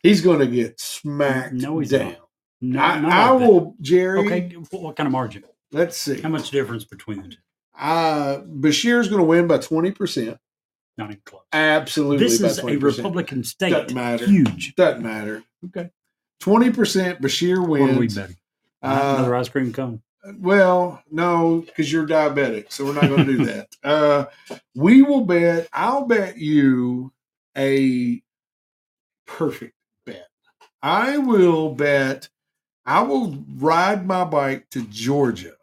[0.04, 2.10] He's going to get smacked No, he's down.
[2.12, 2.20] not.
[2.62, 4.20] No, I, not I will, Jerry.
[4.20, 5.44] Okay, what kind of margin?
[5.72, 6.20] Let's see.
[6.22, 7.38] How much difference between the two?
[7.78, 10.38] Uh, Beshear's going to win by twenty percent.
[10.98, 11.44] Not even close.
[11.54, 12.82] Absolutely, This is a 20%.
[12.84, 13.70] Republican state.
[13.70, 14.26] Doesn't matter.
[14.26, 14.76] Huge.
[14.76, 15.44] Doesn't matter.
[15.68, 15.90] Okay.
[16.42, 17.88] Twenty percent Bashir wins.
[17.88, 18.36] What are we betting?
[18.82, 20.02] Uh, Another ice cream cone.
[20.40, 23.70] Well, no, because you're diabetic, so we're not going to do that.
[23.84, 24.26] Uh,
[24.76, 25.68] we will bet.
[25.74, 27.12] I'll bet you
[27.58, 28.22] a
[29.28, 30.28] perfect bet.
[30.84, 32.30] I will bet.
[32.86, 35.54] I will ride my bike to Georgia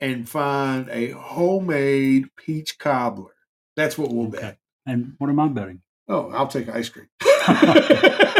[0.00, 3.34] and find a homemade peach cobbler.
[3.76, 4.40] That's what we'll Okay.
[4.40, 4.58] bet.
[4.86, 5.82] And what am I betting?
[6.08, 7.08] Oh, I'll take ice cream.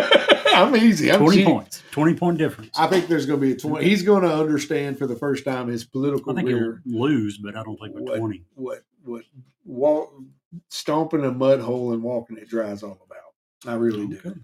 [0.63, 1.11] I'm easy.
[1.13, 1.47] I'm 20 cheap.
[1.47, 1.83] points.
[1.91, 2.79] 20 point difference.
[2.79, 3.85] I think there's going to be a 20.
[3.85, 7.39] He's going to understand for the first time his political I think he'll career lose,
[7.39, 8.19] but I don't think by What?
[8.19, 8.43] 20.
[8.55, 9.25] what what
[9.65, 10.15] walk
[10.69, 13.71] stomping a mud hole and walking it dry is all about.
[13.73, 14.41] I really do.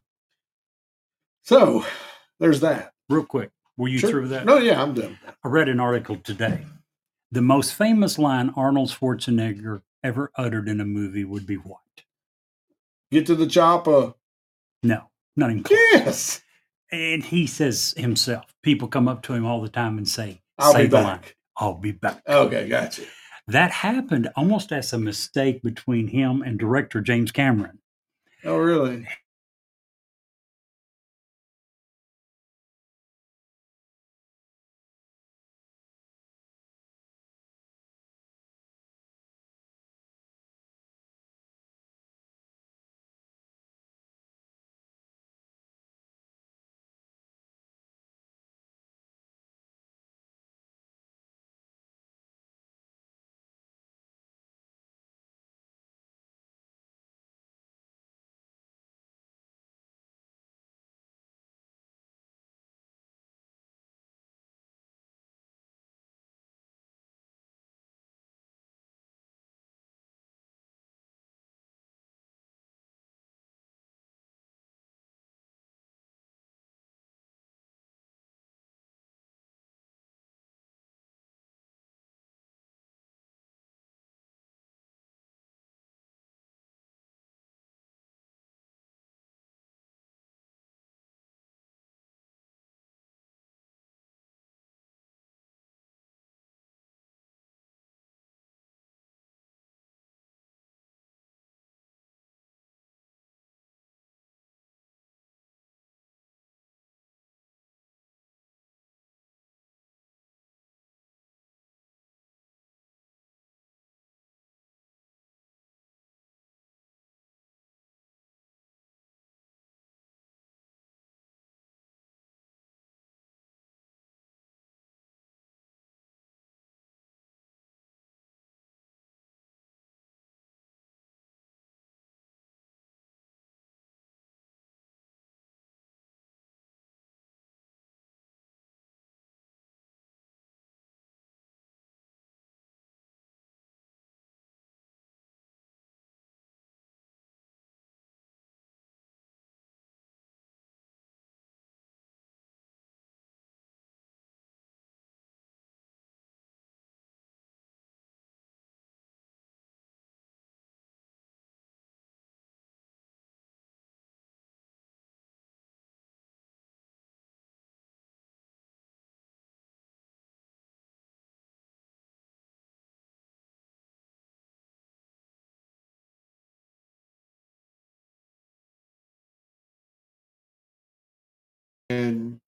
[1.42, 1.84] So
[2.38, 2.92] there's that.
[3.08, 4.10] Real quick, were you Sure.
[4.10, 4.46] through with that?
[4.46, 5.18] No, yeah, I'm done.
[5.44, 6.64] I read an article today.
[7.30, 11.80] The most famous line Arnold Schwarzenegger ever uttered in a movie would be what?
[13.10, 14.14] Get to the chopper.
[14.82, 15.78] No, not even close.
[15.92, 16.40] Yes.
[16.90, 20.76] And he says himself, people come up to him all the time and say, I'll
[20.76, 21.04] be back.
[21.04, 21.20] line,
[21.56, 22.22] I'll be back.
[22.28, 23.02] Okay, gotcha.
[23.48, 27.78] That happened almost as a mistake between him and director James Cameron.
[28.44, 29.06] Oh, really?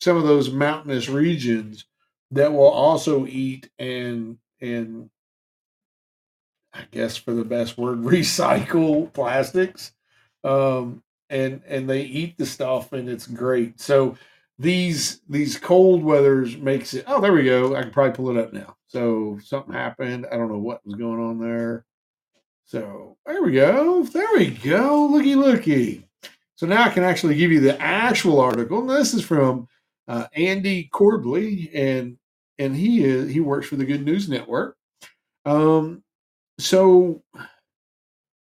[0.05, 1.87] Some of those mountainous regions
[2.31, 5.09] that will also eat and and
[6.75, 9.93] I guess for the best word, recycle plastics.
[10.45, 13.81] Um, and and they eat the stuff and it's great.
[13.81, 14.17] So
[14.59, 17.75] these these cold weathers makes it oh there we go.
[17.75, 18.77] I can probably pull it up now.
[18.89, 20.27] So something happened.
[20.31, 21.87] I don't know what was going on there.
[22.67, 24.05] So there we go.
[24.05, 25.07] There we go.
[25.07, 26.07] Looky looky.
[26.57, 28.81] So now I can actually give you the actual article.
[28.81, 29.67] And this is from
[30.09, 32.19] uh, Andy Corbley, and
[32.59, 34.77] and he is he works for the Good News Network.
[35.45, 36.03] Um,
[36.59, 37.23] so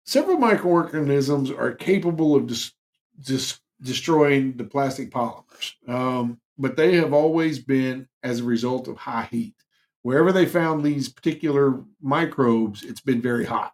[0.05, 2.73] several microorganisms are capable of dis-
[3.21, 8.97] dis- destroying the plastic polymers, um, but they have always been as a result of
[8.97, 9.55] high heat.
[10.01, 13.73] Wherever they found these particular microbes, it's been very hot.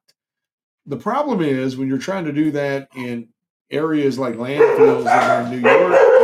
[0.87, 3.29] The problem is when you're trying to do that in
[3.71, 6.14] areas like landfills in New York or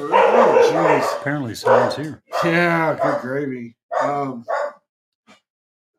[0.00, 0.14] whatever.
[0.14, 1.20] Oh, jeez.
[1.20, 2.22] Apparently, someone's here.
[2.44, 3.76] Yeah, good gravy.
[4.00, 4.44] Um,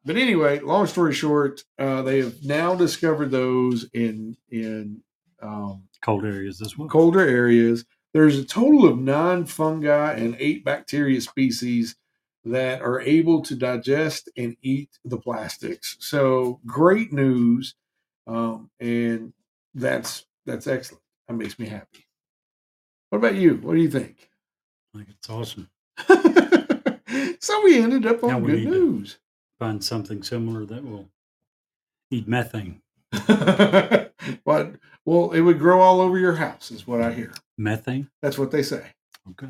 [0.05, 5.01] but anyway, long story short, uh, they have now discovered those in in
[5.41, 6.89] um, Cold areas as well.
[6.89, 7.85] colder areas.
[8.13, 11.95] There's a total of nine fungi and eight bacteria species
[12.45, 15.95] that are able to digest and eat the plastics.
[15.99, 17.75] So great news,
[18.27, 19.33] um, and
[19.73, 21.01] that's that's excellent.
[21.27, 22.05] That makes me happy.
[23.13, 23.57] What about you?
[23.57, 24.31] What do you think?
[24.91, 25.69] I think it's awesome.
[27.39, 29.19] so we ended up on good news.
[29.59, 31.09] Find something similar that will
[32.09, 32.81] eat methane.
[33.27, 34.73] but
[35.05, 37.31] well, it would grow all over your house, is what I hear.
[37.55, 38.09] Methane?
[38.23, 38.83] That's what they say.
[39.29, 39.49] Okay.